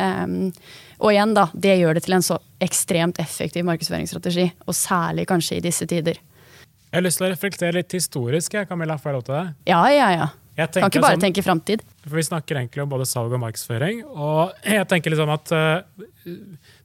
Um, 0.00 0.52
og 1.00 1.14
igjen, 1.14 1.32
da, 1.36 1.46
det 1.52 1.78
gjør 1.80 1.96
det 1.96 2.04
til 2.04 2.16
en 2.18 2.24
så 2.24 2.36
ekstremt 2.60 3.20
effektiv 3.22 3.64
markedsføringsstrategi. 3.68 4.50
Og 4.68 4.76
særlig 4.76 5.26
kanskje 5.30 5.58
i 5.58 5.64
disse 5.64 5.88
tider. 5.88 6.20
Jeg 6.90 6.98
har 6.98 7.06
lyst 7.06 7.20
til 7.20 7.28
å 7.28 7.30
reflektere 7.30 7.76
litt 7.78 7.94
historisk. 7.94 8.56
Jeg, 8.58 8.68
Camilla, 8.68 8.98
får 9.00 9.10
jeg 9.10 9.16
lov 9.16 9.24
til 9.28 9.36
det? 9.36 9.44
Ja, 9.70 9.80
ja, 9.94 10.08
ja. 10.12 10.26
kan 10.58 10.90
ikke 10.90 11.02
bare 11.04 11.16
sånn, 11.16 11.24
tenke 11.24 11.44
framtid. 11.46 11.84
For 12.04 12.18
Vi 12.18 12.26
snakker 12.26 12.58
egentlig 12.60 12.84
om 12.84 12.90
både 12.92 13.06
salg 13.08 13.32
og 13.32 13.40
markedsføring. 13.44 14.02
Og 14.10 14.52
jeg 14.76 14.88
tenker 14.90 15.14
liksom 15.14 15.32
at 15.32 15.54
uh, 15.54 16.34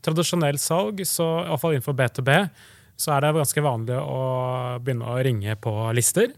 tradisjonelt 0.06 0.63
salg, 0.63 1.01
så, 1.10 1.30
iallfall 1.47 1.75
innenfor 1.75 1.97
B2B, 1.97 2.38
så 2.95 3.15
er 3.17 3.25
det 3.25 3.34
ganske 3.36 3.65
vanlig 3.65 3.97
å 3.99 4.21
begynne 4.80 5.10
å 5.12 5.19
ringe 5.25 5.58
på 5.60 5.73
lister 5.97 6.32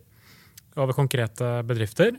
over 0.77 0.95
konkrete 0.97 1.59
bedrifter. 1.67 2.15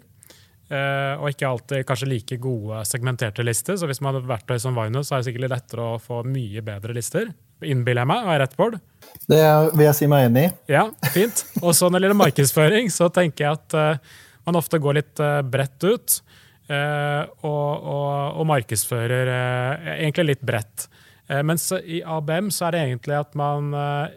Uh, 0.68 1.16
og 1.22 1.30
ikke 1.32 1.48
alltid 1.48 1.84
kanskje 1.88 2.10
like 2.10 2.36
gode 2.42 2.82
segmenterte 2.84 3.44
lister. 3.46 3.78
Så 3.80 3.88
hvis 3.88 4.02
man 4.04 4.12
hadde 4.12 4.28
verktøy 4.28 4.58
som 4.60 4.76
Vino, 4.76 5.00
så 5.00 5.16
er 5.16 5.22
det 5.22 5.30
sikkert 5.30 5.54
lettere 5.54 5.86
å 5.94 6.00
få 6.02 6.20
mye 6.28 6.60
bedre 6.64 6.96
lister. 6.96 7.30
Innbiller 7.64 8.04
jeg 8.04 8.10
meg, 8.10 8.26
har 8.26 8.36
jeg 8.36 8.42
rett, 8.42 8.56
Bård? 8.58 8.76
Det 9.32 9.40
vil 9.72 9.86
jeg 9.86 9.96
si 9.96 10.08
meg 10.12 10.26
enig 10.26 10.42
i. 10.44 10.50
Ja, 10.76 10.84
fint. 11.14 11.40
Og 11.62 11.72
så 11.72 11.88
når 11.88 12.02
det 12.02 12.10
gjelder 12.10 12.20
markedsføring, 12.20 12.92
så 12.92 13.08
tenker 13.08 13.46
jeg 13.46 13.56
at 13.56 13.76
uh, 13.78 14.18
man 14.44 14.60
ofte 14.60 14.80
går 14.82 14.98
litt 15.00 15.24
uh, 15.24 15.40
bredt 15.46 15.88
ut. 15.88 16.20
Og, 16.68 17.44
og, 17.48 18.08
og, 18.36 18.42
markedsfører 18.44 19.30
egentlig 19.94 20.26
litt 20.26 20.42
bredt. 20.44 20.84
mens 21.48 21.62
i 21.80 22.02
ABM 22.04 22.50
så 22.52 22.66
er 22.66 22.74
det 22.74 22.82
egentlig 22.82 23.14
at 23.16 23.32
man 23.40 23.70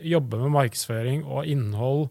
jobber 0.04 0.42
med 0.44 0.52
markedsføring 0.58 1.22
og 1.24 1.48
innhold 1.48 2.10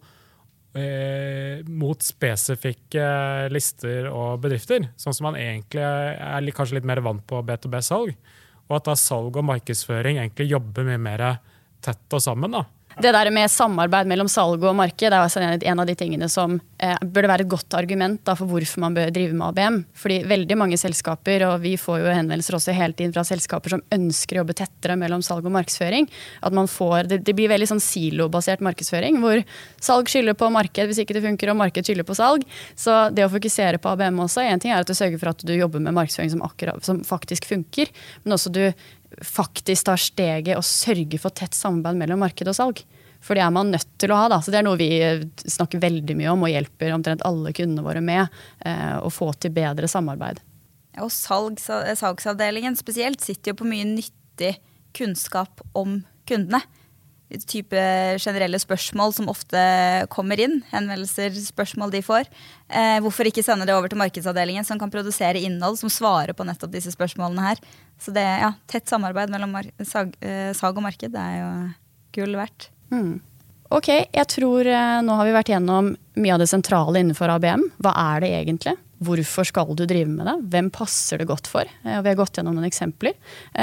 mot 0.71 2.05
spesifikke 2.05 3.07
lister 3.51 4.07
og 4.07 4.43
bedrifter. 4.45 4.85
Sånn 5.01 5.17
som 5.17 5.27
man 5.27 5.39
egentlig 5.41 5.83
er 5.83 6.51
kanskje 6.55 6.79
litt 6.79 6.87
mer 6.87 7.03
vant 7.03 7.25
på 7.27 7.41
B2B-salg. 7.43 8.13
Og 8.71 8.77
at 8.79 8.87
da 8.87 8.95
salg 8.95 9.35
og 9.35 9.49
markedsføring 9.49 10.21
egentlig 10.21 10.53
jobber 10.53 10.87
mye 10.87 11.01
mer 11.03 11.25
tett 11.83 12.15
og 12.15 12.23
sammen. 12.23 12.55
da. 12.55 12.63
Det 13.01 13.15
der 13.17 13.31
med 13.33 13.49
samarbeid 13.49 14.09
mellom 14.11 14.29
salg 14.29 14.61
og 14.61 14.75
marked 14.77 15.15
er 15.17 15.63
en 15.71 15.81
av 15.81 15.87
de 15.89 15.95
tingene 15.97 16.27
som 16.29 16.59
eh, 16.77 16.99
burde 17.01 17.31
være 17.31 17.47
et 17.47 17.49
godt 17.49 17.77
argument 17.79 18.21
da, 18.29 18.35
for 18.37 18.51
hvorfor 18.51 18.83
man 18.83 18.97
bør 18.97 19.13
drive 19.15 19.33
med 19.33 19.47
ABM. 19.47 19.79
Fordi 19.97 20.19
veldig 20.29 20.59
mange 20.61 20.77
selskaper, 20.77 21.47
og 21.49 21.63
vi 21.63 21.79
får 21.81 22.03
jo 22.03 22.11
henvendelser 22.13 22.59
også 22.59 22.75
hele 22.77 22.93
tiden 22.99 23.15
fra 23.17 23.25
selskaper 23.25 23.73
som 23.73 23.85
ønsker 23.97 24.37
å 24.37 24.43
jobbe 24.43 24.59
tettere 24.61 24.99
mellom 25.01 25.25
salg 25.25 25.49
og 25.49 25.55
markedsføring. 25.57 26.11
At 26.45 26.57
man 26.57 26.69
får, 26.69 27.09
det, 27.09 27.23
det 27.25 27.37
blir 27.39 27.49
veldig 27.49 27.71
sånn 27.73 27.81
silobasert 27.81 28.61
markedsføring, 28.69 29.17
hvor 29.25 29.41
salg 29.81 30.13
skylder 30.13 30.37
på 30.37 30.53
marked 30.53 30.93
hvis 30.93 31.01
ikke 31.01 31.17
det 31.17 31.25
funker, 31.25 31.55
og 31.55 31.61
marked 31.63 31.89
skylder 31.89 32.05
på 32.05 32.21
salg. 32.21 32.45
Så 32.77 33.01
det 33.17 33.25
å 33.25 33.33
fokusere 33.33 33.81
på 33.81 33.95
ABM 33.95 34.21
også, 34.27 34.45
en 34.45 34.61
ting 34.61 34.75
er 34.75 34.85
at 34.85 34.93
du 34.93 34.99
sørger 34.99 35.17
for 35.23 35.33
at 35.33 35.41
du 35.41 35.57
jobber 35.57 35.81
med 35.81 35.97
markedsføring 35.97 36.37
som, 36.37 36.45
akkurat, 36.45 36.85
som 36.85 37.01
faktisk 37.07 37.49
funker, 37.49 37.89
men 38.27 38.37
også 38.37 38.53
du 38.53 38.67
faktisk 39.25 39.87
tar 39.89 40.01
steget 40.01 40.57
og 40.57 40.67
sørger 40.67 41.21
for 41.21 41.35
tett 41.37 41.57
samarbeid 41.57 42.01
mellom 42.01 42.23
marked 42.25 42.49
og 42.49 42.57
salg. 42.57 42.83
For 43.21 43.37
det 43.37 43.45
er 43.45 43.53
man 43.53 43.73
nødt 43.73 43.89
til 44.01 44.13
å 44.15 44.17
ha. 44.17 44.29
Da. 44.33 44.41
Så 44.41 44.53
Det 44.53 44.61
er 44.63 44.67
noe 44.67 44.81
vi 44.81 44.91
snakker 45.45 45.83
veldig 45.83 46.17
mye 46.17 46.33
om 46.33 46.47
og 46.47 46.53
hjelper 46.53 46.95
omtrent 46.97 47.25
alle 47.29 47.53
kundene 47.57 47.85
våre 47.85 48.01
med. 48.05 48.33
Eh, 48.65 48.97
å 48.97 49.13
få 49.13 49.29
til 49.37 49.53
bedre 49.53 49.91
samarbeid. 49.91 50.41
Og 51.01 51.13
salgs, 51.13 51.69
salgsavdelingen 52.01 52.77
spesielt 52.79 53.21
sitter 53.23 53.53
jo 53.53 53.61
på 53.61 53.69
mye 53.69 53.87
nyttig 53.87 54.57
kunnskap 54.97 55.61
om 55.77 56.01
kundene. 56.29 56.63
Type 57.47 57.83
generelle 58.19 58.59
spørsmål 58.59 59.13
som 59.15 59.29
ofte 59.31 59.61
kommer 60.11 60.41
inn. 60.43 60.57
Henvendelser, 60.73 61.35
spørsmål 61.45 61.93
de 61.95 62.03
får. 62.03 62.27
Eh, 62.67 62.99
hvorfor 63.05 63.31
ikke 63.31 63.45
sende 63.47 63.69
det 63.69 63.77
over 63.77 63.91
til 63.91 64.01
markedsavdelingen, 64.01 64.67
som 64.67 64.81
kan 64.81 64.91
produsere 64.91 65.39
innhold 65.39 65.79
som 65.79 65.93
svarer 65.93 66.35
på 66.35 66.47
nettopp 66.49 66.75
disse 66.75 66.91
spørsmålene 66.97 67.45
her. 67.45 67.63
Så 68.03 68.15
det, 68.17 68.27
ja, 68.43 68.53
tett 68.71 68.91
samarbeid 68.91 69.31
mellom 69.31 69.55
sag, 69.87 70.17
eh, 70.21 70.51
sag 70.59 70.75
og 70.75 70.87
marked 70.89 71.15
det 71.15 71.23
er 71.23 71.39
jo 71.39 71.51
gull 72.19 72.39
verdt. 72.41 72.71
Mm. 72.91 73.21
Ok, 73.71 73.89
jeg 74.11 74.27
tror 74.27 74.67
eh, 74.67 74.99
nå 75.07 75.15
har 75.15 75.29
vi 75.29 75.35
vært 75.37 75.53
gjennom 75.53 75.95
mye 76.19 76.35
av 76.35 76.43
det 76.43 76.51
sentrale 76.51 76.99
innenfor 76.99 77.31
ABM. 77.37 77.69
Hva 77.79 77.95
er 78.17 78.25
det 78.25 78.33
egentlig? 78.41 78.75
Hvorfor 79.01 79.47
skal 79.49 79.71
du 79.73 79.87
drive 79.89 80.11
med 80.13 80.27
det? 80.29 80.35
Hvem 80.53 80.69
passer 80.75 81.23
det 81.23 81.29
godt 81.31 81.49
for? 81.49 81.65
Og 81.65 82.03
vi 82.05 82.11
har 82.11 82.19
gått 82.19 82.37
gjennom 82.37 82.59
noen 82.59 82.69
eksempler. 82.69 83.17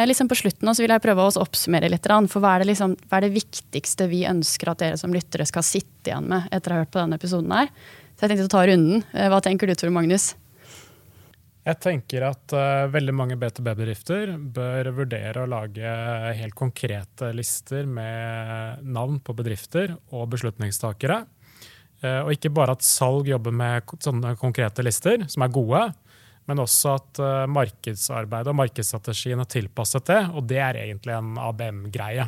Liksom 0.09 0.31
på 0.31 0.39
slutten 0.39 0.73
vil 0.73 0.95
jeg 0.95 1.03
prøve 1.03 1.27
å 1.27 1.35
oppsummere 1.43 1.91
litt. 1.93 2.09
For 2.31 2.41
hva 2.41 2.55
er, 2.55 2.63
det 2.63 2.71
liksom, 2.71 2.95
hva 3.05 3.19
er 3.19 3.27
det 3.27 3.35
viktigste 3.35 4.09
vi 4.09 4.23
ønsker 4.25 4.73
at 4.73 4.81
dere 4.81 4.97
som 4.97 5.13
lyttere 5.13 5.45
skal 5.45 5.65
sitte 5.65 6.09
igjen 6.09 6.31
med 6.31 6.49
etter 6.49 6.73
å 6.73 6.79
ha 6.79 6.85
hørt 6.85 6.95
på 6.95 7.03
denne 7.03 7.21
episoden 7.21 7.53
her? 7.53 7.69
Så 8.17 8.25
jeg 8.25 8.33
tenkte 8.33 8.49
å 8.49 8.55
ta 8.55 8.65
runden. 8.65 9.05
Hva 9.13 9.41
tenker 9.45 9.69
du, 9.69 9.77
Tor 9.77 9.93
Magnus? 9.93 10.31
Jeg 11.67 11.81
tenker 11.83 12.23
at 12.29 12.53
uh, 12.55 12.87
veldig 12.87 13.13
mange 13.15 13.35
B2B-bedrifter 13.39 14.37
bør 14.55 14.87
vurdere 15.01 15.43
å 15.43 15.49
lage 15.51 15.95
helt 16.39 16.55
konkrete 16.55 17.33
lister 17.35 17.83
med 17.83 18.85
navn 18.87 19.19
på 19.19 19.35
bedrifter 19.35 19.97
og 20.15 20.29
beslutningstakere. 20.31 21.25
Uh, 22.03 22.27
og 22.27 22.33
ikke 22.35 22.53
bare 22.53 22.75
at 22.77 22.85
salg 22.85 23.29
jobber 23.31 23.55
med 23.55 23.95
sånne 24.03 24.35
konkrete 24.37 24.85
lister, 24.85 25.23
som 25.31 25.45
er 25.45 25.53
gode, 25.53 25.83
men 26.47 26.61
også 26.63 26.93
at 26.95 27.21
uh, 27.23 27.45
markedsarbeidet 27.49 28.53
og 28.53 28.59
markedsstrategien 28.59 29.41
er 29.43 29.49
tilpasset 29.51 30.07
det. 30.11 30.21
Og 30.37 30.45
det 30.49 30.61
er 30.63 30.81
egentlig 30.83 31.17
en 31.17 31.35
ABM-greie 31.41 32.27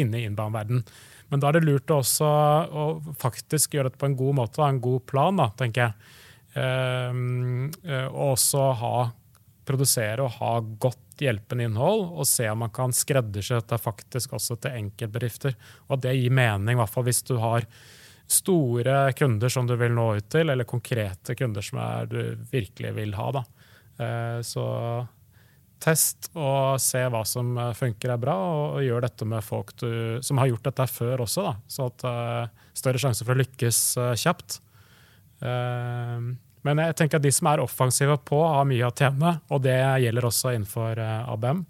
inne 0.00 0.20
i 0.20 0.26
innbaneverden. 0.28 0.82
Men 1.30 1.42
da 1.42 1.50
er 1.50 1.58
det 1.58 1.66
lurt 1.68 1.92
også 1.94 2.26
å 2.26 2.86
faktisk 3.20 3.76
gjøre 3.76 3.90
dette 3.90 4.00
på 4.00 4.08
en 4.10 4.18
god 4.18 4.38
måte, 4.40 4.62
ha 4.62 4.70
en 4.72 4.82
god 4.82 5.04
plan, 5.10 5.38
da, 5.38 5.50
tenker 5.58 5.84
jeg. 5.86 6.16
Eh, 6.58 7.20
og 8.08 8.32
også 8.32 8.64
ha, 8.80 8.94
produsere 9.68 10.24
og 10.26 10.34
ha 10.40 10.56
godt 10.82 11.22
hjelpende 11.22 11.68
innhold, 11.68 12.08
og 12.18 12.26
se 12.26 12.48
om 12.50 12.64
man 12.64 12.72
kan 12.74 12.94
skreddersy 12.96 13.54
dette 13.54 13.78
faktisk 13.78 14.34
også 14.34 14.56
til 14.58 14.78
enkeltbedrifter. 14.80 15.54
Og 15.86 15.98
at 15.98 16.06
det 16.08 16.16
gir 16.18 16.34
mening, 16.34 16.74
i 16.74 16.80
hvert 16.80 16.90
fall 16.90 17.06
hvis 17.06 17.22
du 17.28 17.36
har 17.38 17.68
store 18.30 19.12
kunder 19.18 19.52
som 19.52 19.66
du 19.66 19.76
vil 19.80 19.94
nå 19.94 20.06
ut 20.20 20.28
til, 20.32 20.50
eller 20.52 20.68
konkrete 20.68 21.36
kunder 21.38 21.64
som 21.64 21.80
er, 21.82 22.10
du 22.10 22.44
virkelig 22.52 22.92
vil 22.96 23.16
ha. 23.18 23.30
Da. 23.38 23.44
Eh, 24.00 24.40
så 24.46 24.66
test 25.80 26.28
og 26.36 26.76
se 26.82 27.06
hva 27.08 27.22
som 27.24 27.54
funker 27.76 28.12
er 28.12 28.20
bra, 28.20 28.36
og, 28.36 28.82
gjør 28.84 29.06
dette 29.06 29.28
med 29.28 29.44
folk 29.44 29.72
du, 29.80 29.92
som 30.24 30.40
har 30.42 30.50
gjort 30.50 30.68
dette 30.68 30.86
før 30.92 31.24
også, 31.24 31.46
da, 31.46 31.54
så 31.72 31.86
at 31.88 32.04
uh, 32.04 32.66
større 32.76 33.00
sjanse 33.00 33.24
for 33.24 33.32
å 33.32 33.40
lykkes 33.40 33.78
kjapt. 34.20 34.58
Men 36.66 36.82
jeg 36.84 36.96
tenker 36.98 37.20
at 37.20 37.24
de 37.24 37.32
som 37.32 37.48
er 37.50 37.62
offensive 37.62 38.18
på, 38.28 38.38
har 38.44 38.68
mye 38.68 38.88
å 38.88 38.92
tjene, 38.92 39.34
og 39.48 39.62
det 39.64 39.78
gjelder 40.04 40.28
også 40.28 40.54
innenfor 40.56 41.00
eh, 41.00 41.32
ABM. 41.32 41.64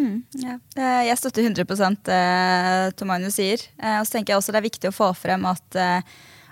Mm, 0.00 0.18
ja. 0.40 0.56
Eh, 0.80 1.06
jeg 1.10 1.20
støtter 1.20 1.44
100 1.44 1.96
det 2.08 2.20
Tom 2.96 3.10
Magnus 3.12 3.36
sier. 3.36 3.60
Eh, 3.76 3.98
og 4.00 4.08
så 4.08 4.16
tenker 4.16 4.32
jeg 4.32 4.40
også 4.40 4.54
det 4.54 4.62
er 4.62 4.70
viktig 4.70 4.90
å 4.90 4.96
få 4.96 5.10
frem 5.18 5.44
at 5.50 5.80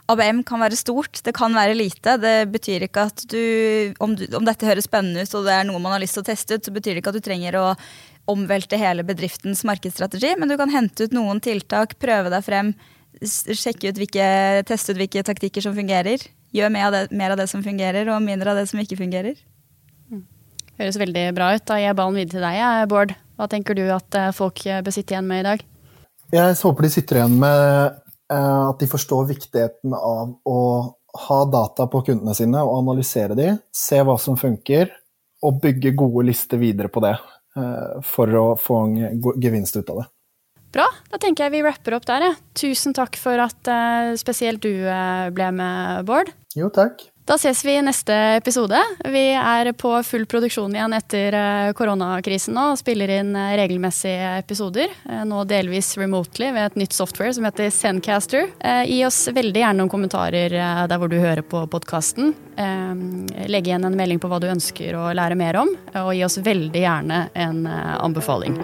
ABM 0.09 0.41
kan 0.49 0.63
være 0.63 0.77
stort, 0.79 1.21
det 1.25 1.35
kan 1.37 1.53
være 1.53 1.77
lite. 1.77 2.17
Det 2.21 2.49
betyr 2.53 2.87
ikke 2.87 3.09
at 3.11 3.25
du 3.29 3.95
om, 4.05 4.15
du 4.17 4.25
om, 4.37 4.45
dette 4.47 4.69
høres 4.69 4.89
spennende 4.89 5.25
ut 5.25 5.35
og 5.37 5.49
det 5.49 5.57
er 5.57 5.67
noe 5.69 5.83
man 5.85 5.93
har 5.95 6.01
lyst 6.01 6.17
til 6.17 6.25
å 6.25 6.29
teste 6.31 6.57
ut, 6.57 6.65
så 6.65 6.73
betyr 6.73 6.97
det 6.97 7.03
ikke 7.03 7.13
at 7.13 7.19
du 7.19 7.27
trenger 7.27 7.59
å 7.61 7.67
omvelte 8.29 8.81
hele 8.81 9.05
bedriftens 9.09 9.65
markedsstrategi, 9.69 10.35
men 10.41 10.51
du 10.51 10.57
kan 10.61 10.73
hente 10.73 11.09
ut 11.09 11.17
noen 11.17 11.41
tiltak, 11.45 11.97
prøve 12.01 12.33
deg 12.33 12.45
frem, 12.45 12.73
sjekke 13.21 13.93
ut 13.93 14.01
hvilke, 14.01 14.27
teste 14.69 14.93
ut 14.93 15.01
hvilke 15.01 15.25
taktikker 15.25 15.65
som 15.65 15.77
fungerer. 15.77 16.25
Gjør 16.57 16.73
mer 16.73 16.89
av, 16.89 16.97
det, 16.97 17.17
mer 17.17 17.35
av 17.35 17.41
det 17.41 17.49
som 17.53 17.65
fungerer, 17.65 18.09
og 18.13 18.25
mindre 18.25 18.53
av 18.53 18.61
det 18.61 18.67
som 18.71 18.81
ikke 18.81 19.01
fungerer. 19.01 19.41
Mm. 20.13 20.25
Høres 20.81 21.01
veldig 21.01 21.25
bra 21.37 21.55
ut. 21.57 21.65
Da 21.69 21.81
gir 21.81 21.91
jeg 21.91 21.99
ballen 22.01 22.21
videre 22.21 22.37
til 22.37 22.45
deg, 22.45 22.85
Bård. 22.93 23.17
Hva 23.39 23.47
tenker 23.47 23.77
du 23.79 23.87
at 23.95 24.19
eh, 24.19 24.33
folk 24.35 24.65
eh, 24.67 24.83
bør 24.83 24.95
sitte 24.95 25.15
igjen 25.15 25.29
med 25.29 25.45
i 25.45 25.47
dag? 25.47 25.65
Jeg 26.35 26.57
håper 26.59 26.85
de 26.85 26.91
sitter 26.91 27.21
igjen 27.21 27.37
med 27.39 27.99
eh, 28.35 28.63
at 28.67 28.83
de 28.83 28.91
forstår 28.91 29.29
viktigheten 29.31 29.95
av 29.95 30.35
å 30.43 30.61
ha 31.29 31.39
data 31.51 31.87
på 31.91 32.03
kundene 32.11 32.35
sine 32.37 32.61
og 32.67 32.81
analysere 32.81 33.39
de, 33.39 33.53
se 33.75 34.01
hva 34.05 34.19
som 34.21 34.37
funker, 34.39 34.91
og 35.47 35.61
bygge 35.63 35.95
gode 35.97 36.27
lister 36.27 36.59
videre 36.59 36.91
på 36.91 37.01
det 37.05 37.15
for 38.07 38.31
å 38.39 38.43
få 38.59 38.77
en 38.85 39.23
gevinst 39.41 39.75
ut 39.79 39.89
av 39.91 40.01
det. 40.01 40.05
Bra. 40.75 40.85
Da 41.11 41.19
tenker 41.23 41.47
jeg 41.47 41.55
vi 41.57 41.63
rapper 41.65 41.97
opp 41.97 42.07
der. 42.07 42.27
Tusen 42.59 42.95
takk 42.95 43.17
for 43.19 43.41
at 43.43 43.71
spesielt 44.21 44.63
du 44.63 44.85
ble 45.35 45.49
med, 45.57 46.05
Bård. 46.07 46.31
Jo, 46.59 46.71
takk. 46.75 47.07
Da 47.29 47.37
ses 47.37 47.65
vi 47.65 47.75
i 47.77 47.83
neste 47.85 48.15
episode. 48.39 48.79
Vi 49.05 49.23
er 49.37 49.69
på 49.77 49.91
full 50.03 50.25
produksjon 50.25 50.73
igjen 50.73 50.95
etter 50.97 51.35
uh, 51.37 51.73
koronakrisen 51.77 52.57
nå 52.57 52.71
og 52.73 52.79
spiller 52.81 53.13
inn 53.19 53.37
regelmessige 53.37 54.31
episoder. 54.39 54.95
Nå 55.29 55.43
delvis 55.51 55.93
remotely 56.01 56.49
ved 56.57 56.71
et 56.71 56.79
nytt 56.81 56.97
software 56.97 57.35
som 57.37 57.45
heter 57.45 57.69
Zencaster. 57.75 58.49
Gi 58.89 59.03
oss 59.05 59.27
veldig 59.29 59.61
gjerne 59.61 59.83
noen 59.83 59.93
kommentarer 59.93 60.57
der 60.89 61.01
hvor 61.01 61.13
du 61.13 61.19
hører 61.21 61.45
på 61.45 61.67
podkasten. 61.69 62.33
Legg 63.45 63.69
igjen 63.69 63.85
en 63.85 63.99
melding 63.99 64.23
på 64.23 64.33
hva 64.33 64.41
du 64.41 64.49
ønsker 64.49 64.97
å 64.97 65.11
lære 65.13 65.37
mer 65.37 65.61
om, 65.61 65.75
og 66.01 66.15
gi 66.17 66.25
oss 66.25 66.41
veldig 66.41 66.87
gjerne 66.87 67.27
en 67.37 67.67
anbefaling. 67.69 68.57